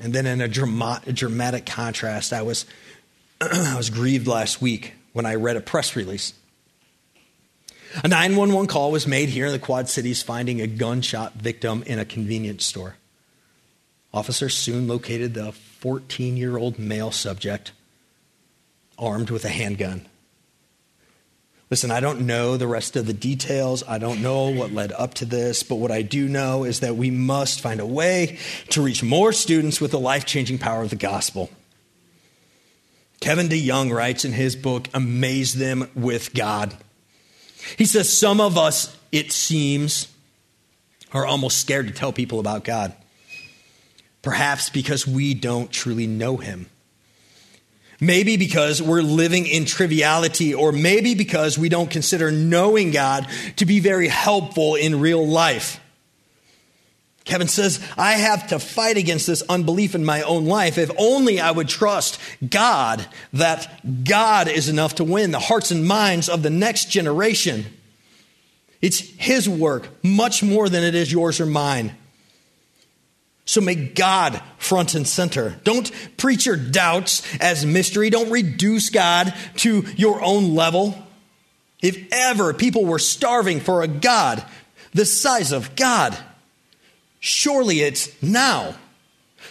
And 0.00 0.12
then, 0.12 0.26
in 0.26 0.40
a, 0.40 0.48
dramatic 0.48 1.66
contrast, 1.66 2.32
I 2.32 2.42
was, 2.42 2.66
I 3.40 3.76
was 3.76 3.88
grieved 3.88 4.26
last 4.26 4.60
week 4.60 4.94
when 5.12 5.24
I 5.26 5.36
read 5.36 5.56
a 5.56 5.60
press 5.60 5.96
release 5.96 6.34
a 8.02 8.08
911 8.08 8.68
call 8.68 8.90
was 8.90 9.06
made 9.06 9.28
here 9.28 9.46
in 9.46 9.52
the 9.52 9.58
Quad 9.58 9.88
Cities 9.88 10.22
finding 10.22 10.60
a 10.60 10.66
gunshot 10.66 11.34
victim 11.34 11.82
in 11.86 11.98
a 11.98 12.04
convenience 12.04 12.64
store. 12.64 12.96
Officers 14.14 14.54
soon 14.54 14.86
located 14.88 15.34
the 15.34 15.52
14 15.52 16.36
year 16.36 16.56
old 16.56 16.78
male 16.78 17.10
subject 17.10 17.72
armed 18.98 19.30
with 19.30 19.44
a 19.44 19.48
handgun. 19.48 20.06
Listen, 21.70 21.90
I 21.90 22.00
don't 22.00 22.26
know 22.26 22.58
the 22.58 22.66
rest 22.66 22.96
of 22.96 23.06
the 23.06 23.14
details. 23.14 23.82
I 23.88 23.96
don't 23.96 24.20
know 24.20 24.50
what 24.50 24.72
led 24.72 24.92
up 24.92 25.14
to 25.14 25.24
this, 25.24 25.62
but 25.62 25.76
what 25.76 25.90
I 25.90 26.02
do 26.02 26.28
know 26.28 26.64
is 26.64 26.80
that 26.80 26.96
we 26.96 27.10
must 27.10 27.62
find 27.62 27.80
a 27.80 27.86
way 27.86 28.38
to 28.68 28.82
reach 28.82 29.02
more 29.02 29.32
students 29.32 29.80
with 29.80 29.90
the 29.90 29.98
life 29.98 30.26
changing 30.26 30.58
power 30.58 30.82
of 30.82 30.90
the 30.90 30.96
gospel. 30.96 31.48
Kevin 33.20 33.48
DeYoung 33.48 33.90
writes 33.90 34.26
in 34.26 34.32
his 34.32 34.54
book, 34.54 34.88
Amaze 34.92 35.54
Them 35.54 35.88
with 35.94 36.34
God. 36.34 36.76
He 37.76 37.84
says, 37.84 38.12
Some 38.12 38.40
of 38.40 38.58
us, 38.58 38.96
it 39.10 39.32
seems, 39.32 40.08
are 41.12 41.26
almost 41.26 41.58
scared 41.58 41.88
to 41.88 41.92
tell 41.92 42.12
people 42.12 42.40
about 42.40 42.64
God. 42.64 42.92
Perhaps 44.22 44.70
because 44.70 45.06
we 45.06 45.34
don't 45.34 45.70
truly 45.70 46.06
know 46.06 46.36
Him. 46.36 46.66
Maybe 48.00 48.36
because 48.36 48.82
we're 48.82 49.02
living 49.02 49.46
in 49.46 49.64
triviality, 49.64 50.54
or 50.54 50.72
maybe 50.72 51.14
because 51.14 51.56
we 51.56 51.68
don't 51.68 51.90
consider 51.90 52.32
knowing 52.32 52.90
God 52.90 53.28
to 53.56 53.66
be 53.66 53.78
very 53.78 54.08
helpful 54.08 54.74
in 54.74 55.00
real 55.00 55.26
life. 55.26 55.78
Kevin 57.24 57.48
says, 57.48 57.80
I 57.96 58.12
have 58.12 58.48
to 58.48 58.58
fight 58.58 58.96
against 58.96 59.26
this 59.26 59.42
unbelief 59.48 59.94
in 59.94 60.04
my 60.04 60.22
own 60.22 60.46
life. 60.46 60.76
If 60.76 60.90
only 60.98 61.40
I 61.40 61.52
would 61.52 61.68
trust 61.68 62.18
God 62.46 63.06
that 63.32 64.04
God 64.04 64.48
is 64.48 64.68
enough 64.68 64.96
to 64.96 65.04
win 65.04 65.30
the 65.30 65.38
hearts 65.38 65.70
and 65.70 65.86
minds 65.86 66.28
of 66.28 66.42
the 66.42 66.50
next 66.50 66.90
generation. 66.90 67.66
It's 68.80 68.98
His 68.98 69.48
work 69.48 69.88
much 70.02 70.42
more 70.42 70.68
than 70.68 70.82
it 70.82 70.96
is 70.96 71.12
yours 71.12 71.40
or 71.40 71.46
mine. 71.46 71.94
So 73.44 73.60
may 73.60 73.74
God 73.74 74.40
front 74.58 74.94
and 74.94 75.06
center. 75.06 75.56
Don't 75.62 75.90
preach 76.16 76.46
your 76.46 76.56
doubts 76.56 77.22
as 77.40 77.66
mystery. 77.66 78.10
Don't 78.10 78.30
reduce 78.30 78.90
God 78.90 79.34
to 79.56 79.84
your 79.96 80.22
own 80.22 80.54
level. 80.54 80.96
If 81.80 82.08
ever 82.12 82.54
people 82.54 82.84
were 82.84 83.00
starving 83.00 83.60
for 83.60 83.82
a 83.82 83.88
God 83.88 84.44
the 84.94 85.04
size 85.04 85.52
of 85.52 85.74
God, 85.74 86.16
surely 87.22 87.80
it's 87.80 88.20
now. 88.20 88.74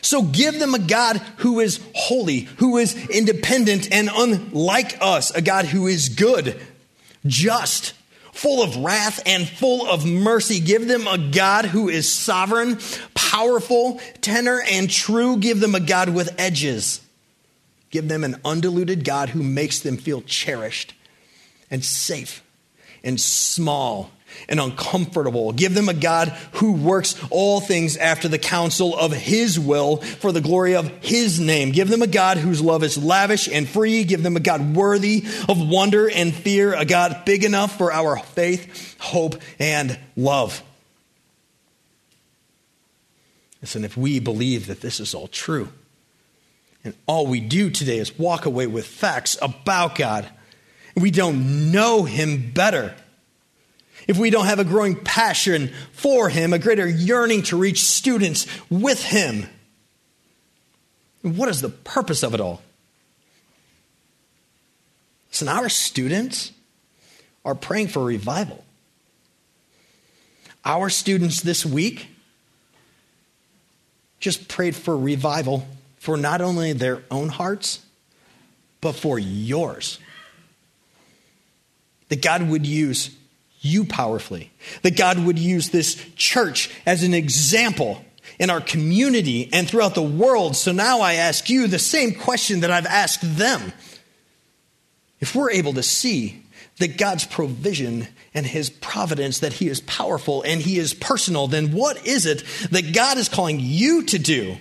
So 0.02 0.24
give 0.24 0.60
them 0.60 0.76
a 0.76 0.80
God 0.80 1.18
who 1.38 1.60
is 1.60 1.80
holy, 1.96 2.42
who 2.58 2.78
is 2.78 3.10
independent 3.10 3.92
and 3.92 4.10
unlike 4.14 4.98
us, 5.02 5.32
a 5.32 5.42
God 5.42 5.66
who 5.66 5.88
is 5.88 6.10
good, 6.10 6.60
just, 7.26 7.94
full 8.34 8.62
of 8.62 8.78
wrath 8.78 9.22
and 9.26 9.48
full 9.48 9.88
of 9.88 10.06
mercy. 10.06 10.60
Give 10.60 10.88
them 10.88 11.08
a 11.08 11.18
God 11.18 11.66
who 11.66 11.88
is 11.88 12.12
sovereign, 12.12 12.80
powerful, 13.14 14.02
tender, 14.20 14.62
and 14.70 14.90
true. 14.90 15.38
Give 15.38 15.60
them 15.60 15.74
a 15.74 15.80
God 15.80 16.10
with 16.10 16.36
edges. 16.38 17.02
Give 17.90 18.08
them 18.08 18.24
an 18.24 18.42
undiluted 18.44 19.06
God 19.06 19.30
who 19.30 19.44
makes 19.44 19.80
them 19.80 19.98
feel 19.98 20.22
cherished 20.22 20.94
and 21.70 21.86
safe 21.86 22.44
and 23.04 23.20
small 23.20 24.12
and 24.48 24.60
uncomfortable. 24.60 25.52
Give 25.52 25.74
them 25.74 25.90
a 25.90 25.94
God 25.94 26.30
who 26.54 26.74
works 26.74 27.16
all 27.30 27.62
things 27.62 27.98
after 27.98 28.28
the 28.28 28.38
counsel 28.38 28.98
of 28.98 29.12
His 29.12 29.60
will 29.60 29.98
for 29.98 30.32
the 30.32 30.42
glory 30.42 30.76
of 30.76 30.88
His 31.04 31.40
name. 31.40 31.72
Give 31.72 31.90
them 31.90 32.02
a 32.02 32.08
God 32.08 32.38
whose 32.38 32.62
love 32.62 32.84
is 32.84 32.98
lavish 32.98 33.48
and 33.48 33.68
free. 33.68 34.04
Give 34.04 34.24
them 34.24 34.38
a 34.38 34.42
God 34.42 34.76
worthy 34.76 35.24
of 35.48 35.58
wonder 35.60 36.10
and 36.10 36.34
fear, 36.34 36.74
a 36.74 36.86
God 36.86 37.24
big 37.26 37.44
enough 37.44 37.78
for 37.78 37.92
our 37.92 38.18
faith, 38.18 38.96
hope, 39.00 39.36
and 39.60 39.98
love. 40.16 40.62
Listen, 43.62 43.86
if 43.86 43.96
we 43.96 44.20
believe 44.20 44.68
that 44.68 44.82
this 44.82 45.00
is 45.00 45.14
all 45.14 45.28
true, 45.28 45.70
and 46.84 46.96
all 47.06 47.28
we 47.28 47.40
do 47.40 47.70
today 47.70 48.00
is 48.00 48.18
walk 48.18 48.46
away 48.46 48.66
with 48.66 48.88
facts 48.88 49.38
about 49.42 49.96
God, 49.96 50.28
we 50.96 51.12
don't 51.12 51.72
know 51.72 52.04
Him 52.04 52.52
better 52.52 52.96
if 54.12 54.18
we 54.18 54.30
don't 54.30 54.46
have 54.46 54.60
a 54.60 54.66
growing 54.66 54.98
passion 54.98 55.72
for 55.94 56.28
Him, 56.28 56.52
a 56.52 56.60
greater 56.60 56.86
yearning 56.86 57.44
to 57.44 57.58
reach 57.58 57.82
students 57.82 58.46
with 58.70 59.02
Him, 59.02 59.46
what 61.22 61.48
is 61.48 61.62
the 61.62 61.70
purpose 61.70 62.22
of 62.22 62.34
it 62.34 62.42
all? 62.42 62.62
Listen, 65.30 65.48
our 65.48 65.70
students 65.70 66.52
are 67.46 67.56
praying 67.56 67.88
for 67.88 68.04
revival. 68.04 68.66
Our 70.66 70.90
students 70.90 71.40
this 71.40 71.66
week 71.66 72.08
just 74.20 74.50
prayed 74.50 74.76
for 74.76 74.98
revival 74.98 75.66
for 76.00 76.18
not 76.18 76.42
only 76.42 76.74
their 76.74 77.02
own 77.10 77.30
hearts, 77.30 77.80
but 78.82 78.92
for 78.92 79.18
yours. 79.18 80.00
That 82.10 82.22
God 82.22 82.50
would 82.50 82.66
use 82.66 83.16
you 83.62 83.86
powerfully. 83.86 84.52
That 84.82 84.98
God 84.98 85.20
would 85.20 85.40
use 85.40 85.70
this 85.70 85.96
church 86.16 86.70
as 86.86 87.04
an 87.04 87.14
example 87.14 88.04
in 88.40 88.50
our 88.50 88.62
community 88.62 89.50
and 89.54 89.68
throughout 89.68 89.96
the 89.96 90.02
world. 90.02 90.56
So 90.56 90.72
now 90.72 91.02
I 91.02 91.14
ask 91.14 91.50
you 91.50 91.68
the 91.68 91.80
same 91.80 92.14
question 92.14 92.62
that 92.62 92.72
I've 92.72 92.86
asked 92.86 93.38
them. 93.38 93.72
If 95.20 95.36
we're 95.36 95.52
able 95.52 95.74
to 95.74 95.84
see 95.84 96.44
that 96.80 96.98
God's 96.98 97.26
provision 97.26 98.08
and 98.34 98.46
his 98.46 98.70
providence, 98.70 99.40
that 99.40 99.54
he 99.54 99.68
is 99.68 99.82
powerful 99.82 100.42
and 100.42 100.60
he 100.60 100.80
is 100.80 100.94
personal, 100.94 101.48
then 101.48 101.72
what 101.72 102.08
is 102.08 102.26
it 102.26 102.44
that 102.72 102.94
God 102.94 103.18
is 103.18 103.30
calling 103.30 103.60
you 103.60 104.04
to 104.04 104.18
do? 104.18 104.58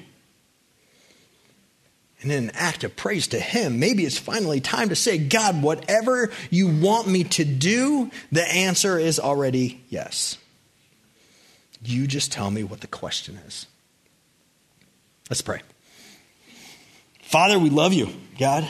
And 2.23 2.31
in 2.31 2.45
an 2.45 2.51
act 2.55 2.85
of 2.85 2.97
praise 2.97 3.29
to 3.29 3.41
Him, 3.41 3.79
maybe 3.79 4.05
it's 4.05 4.18
finally 4.18 4.61
time 4.61 4.91
to 4.91 4.97
say, 4.97 5.16
God, 5.16 5.62
whatever 5.62 6.31
you 6.51 6.68
want 6.68 7.09
me 7.09 7.25
to 7.25 7.45
do, 7.45 8.11
the 8.31 8.47
answer 8.47 8.99
is 8.99 9.18
already 9.18 9.83
yes. 9.89 10.37
You 11.83 12.07
just 12.07 12.31
tell 12.31 12.51
me 12.51 12.62
what 12.62 12.81
the 12.81 12.87
question 12.87 13.39
is. 13.47 13.66
Let's 15.31 15.41
pray. 15.41 15.62
Father, 17.23 17.59
we 17.59 17.71
love 17.71 17.95
you, 17.95 18.09
God, 18.39 18.68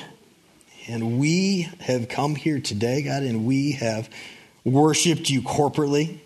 and 0.86 1.18
we 1.18 1.68
have 1.80 2.08
come 2.08 2.36
here 2.36 2.60
today, 2.60 3.02
God, 3.02 3.22
and 3.22 3.46
we 3.46 3.72
have 3.72 4.08
worshiped 4.64 5.28
you 5.30 5.42
corporately. 5.42 6.18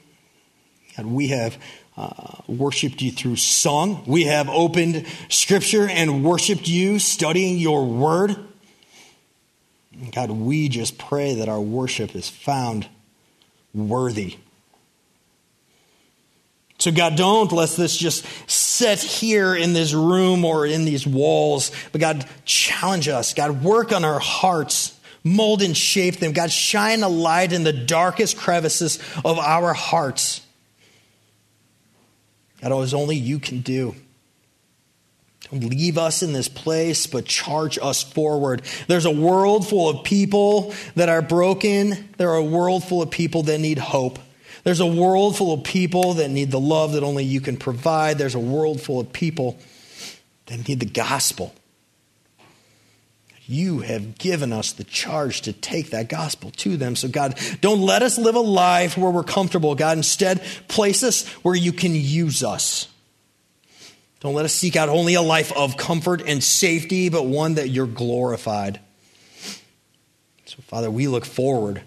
God, 0.97 1.07
we 1.07 1.29
have 1.29 1.57
uh, 1.97 2.37
worshiped 2.49 3.01
you 3.03 3.13
through 3.13 3.37
song. 3.37 4.03
We 4.07 4.25
have 4.25 4.49
opened 4.49 5.07
scripture 5.29 5.89
and 5.89 6.25
worshiped 6.25 6.69
you, 6.69 6.99
studying 6.99 7.59
your 7.59 7.85
word. 7.85 8.37
God, 10.13 10.31
we 10.31 10.69
just 10.69 10.99
pray 10.99 11.37
that 11.37 11.49
our 11.49 11.61
worship 11.61 12.17
is 12.17 12.29
found 12.29 12.89
worthy. 13.73 14.39
So, 16.79 16.91
God, 16.91 17.17
don't 17.17 17.53
let 17.53 17.71
this 17.71 17.97
just 17.97 18.27
sit 18.51 18.99
here 18.99 19.55
in 19.55 19.73
this 19.73 19.95
room 19.95 20.45
or 20.45 20.67
in 20.67 20.85
these 20.85 21.07
walls, 21.07 21.71
but 21.93 22.01
God, 22.01 22.27
challenge 22.45 23.09
us. 23.09 23.33
God, 23.33 23.63
work 23.63 23.93
on 23.93 24.05
our 24.05 24.19
hearts, 24.19 24.99
mold 25.23 25.63
and 25.63 25.77
shape 25.77 26.17
them. 26.17 26.33
God, 26.33 26.51
shine 26.51 27.05
a 27.05 27.09
light 27.09 27.53
in 27.53 27.63
the 27.63 27.73
darkest 27.73 28.37
crevices 28.37 28.99
of 29.25 29.39
our 29.39 29.73
hearts. 29.73 30.44
It 32.65 32.73
is 32.73 32.95
only 32.95 33.17
you 33.17 33.39
can 33.39 33.61
do. 33.61 33.95
Don't 35.51 35.65
leave 35.65 35.99
us 35.99 36.23
in 36.23 36.33
this 36.33 36.49
place, 36.49 37.07
but 37.07 37.27
charge 37.27 37.79
us 37.81 38.03
forward. 38.03 38.63
There's 38.89 39.05
a 39.05 39.11
world 39.11 39.69
full 39.69 39.91
of 39.91 40.05
people 40.05 40.75
that 40.95 41.11
are 41.11 41.21
broken. 41.21 42.09
There 42.17 42.31
are 42.31 42.37
a 42.37 42.45
world 42.45 42.83
full 42.85 43.03
of 43.03 43.11
people 43.11 43.43
that 43.45 43.59
need 43.59 43.79
hope. 43.79 44.19
There's 44.65 44.81
a 44.81 44.87
world 44.87 45.37
full 45.37 45.53
of 45.53 45.63
people 45.63 46.15
that 46.15 46.31
need 46.31 46.51
the 46.51 46.61
love 46.61 46.93
that 46.93 47.03
only 47.03 47.25
you 47.25 47.43
can 47.43 47.59
provide. 47.59 48.17
There's 48.17 48.35
a 48.35 48.41
world 48.41 48.81
full 48.81 49.01
of 49.01 49.13
people 49.13 49.59
that 50.47 50.67
need 50.67 50.81
the 50.81 50.87
gospel. 50.87 51.55
You 53.47 53.81
have 53.81 54.17
given 54.17 54.53
us 54.53 54.73
the 54.73 54.85
charge 54.85 55.43
to 55.43 55.53
take 55.53 55.91
that 55.91 56.09
gospel 56.09 56.51
to 56.53 56.77
them. 56.77 56.97
So, 56.97 57.09
God, 57.09 57.39
don't 57.61 57.83
let 57.83 58.03
us 58.03 58.19
live 58.19 58.37
a 58.37 58.41
life 58.41 58.97
where 58.97 59.11
we're 59.11 59.23
comfortable. 59.23 59.75
God, 59.75 59.99
instead, 59.99 60.43
place 60.69 61.03
us 61.03 61.29
where 61.45 61.55
you 61.55 61.73
can 61.73 61.95
use 61.95 62.43
us. 62.43 62.89
Don't 64.21 64.35
let 64.35 64.47
us 64.47 64.55
seek 64.55 64.77
out 64.77 64.89
only 64.89 65.15
a 65.15 65.21
life 65.21 65.53
of 65.55 65.77
comfort 65.77 66.23
and 66.27 66.43
safety, 66.43 67.11
but 67.11 67.27
one 67.27 67.57
that 67.57 67.69
you're 67.69 67.87
glorified. 67.87 68.81
So, 70.47 70.63
Father, 70.63 70.91
we 70.91 71.09
look 71.09 71.27
forward 71.27 71.83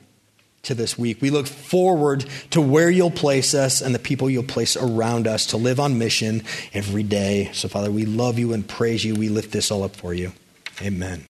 to 0.63 0.75
this 0.75 0.95
week. 0.95 1.21
We 1.21 1.31
look 1.31 1.47
forward 1.47 2.25
to 2.51 2.61
where 2.61 2.91
you'll 2.91 3.09
place 3.09 3.55
us 3.55 3.81
and 3.81 3.95
the 3.95 3.99
people 3.99 4.29
you'll 4.29 4.43
place 4.43 4.77
around 4.77 5.25
us 5.25 5.47
to 5.47 5.57
live 5.57 5.79
on 5.79 5.97
mission 5.97 6.43
every 6.73 7.03
day. 7.03 7.49
So, 7.53 7.67
Father, 7.67 7.89
we 7.89 8.05
love 8.05 8.37
you 8.37 8.53
and 8.53 8.67
praise 8.67 9.03
you. 9.03 9.15
We 9.15 9.29
lift 9.29 9.51
this 9.51 9.71
all 9.71 9.81
up 9.81 9.95
for 9.95 10.13
you. 10.13 10.33
Amen. 10.81 11.25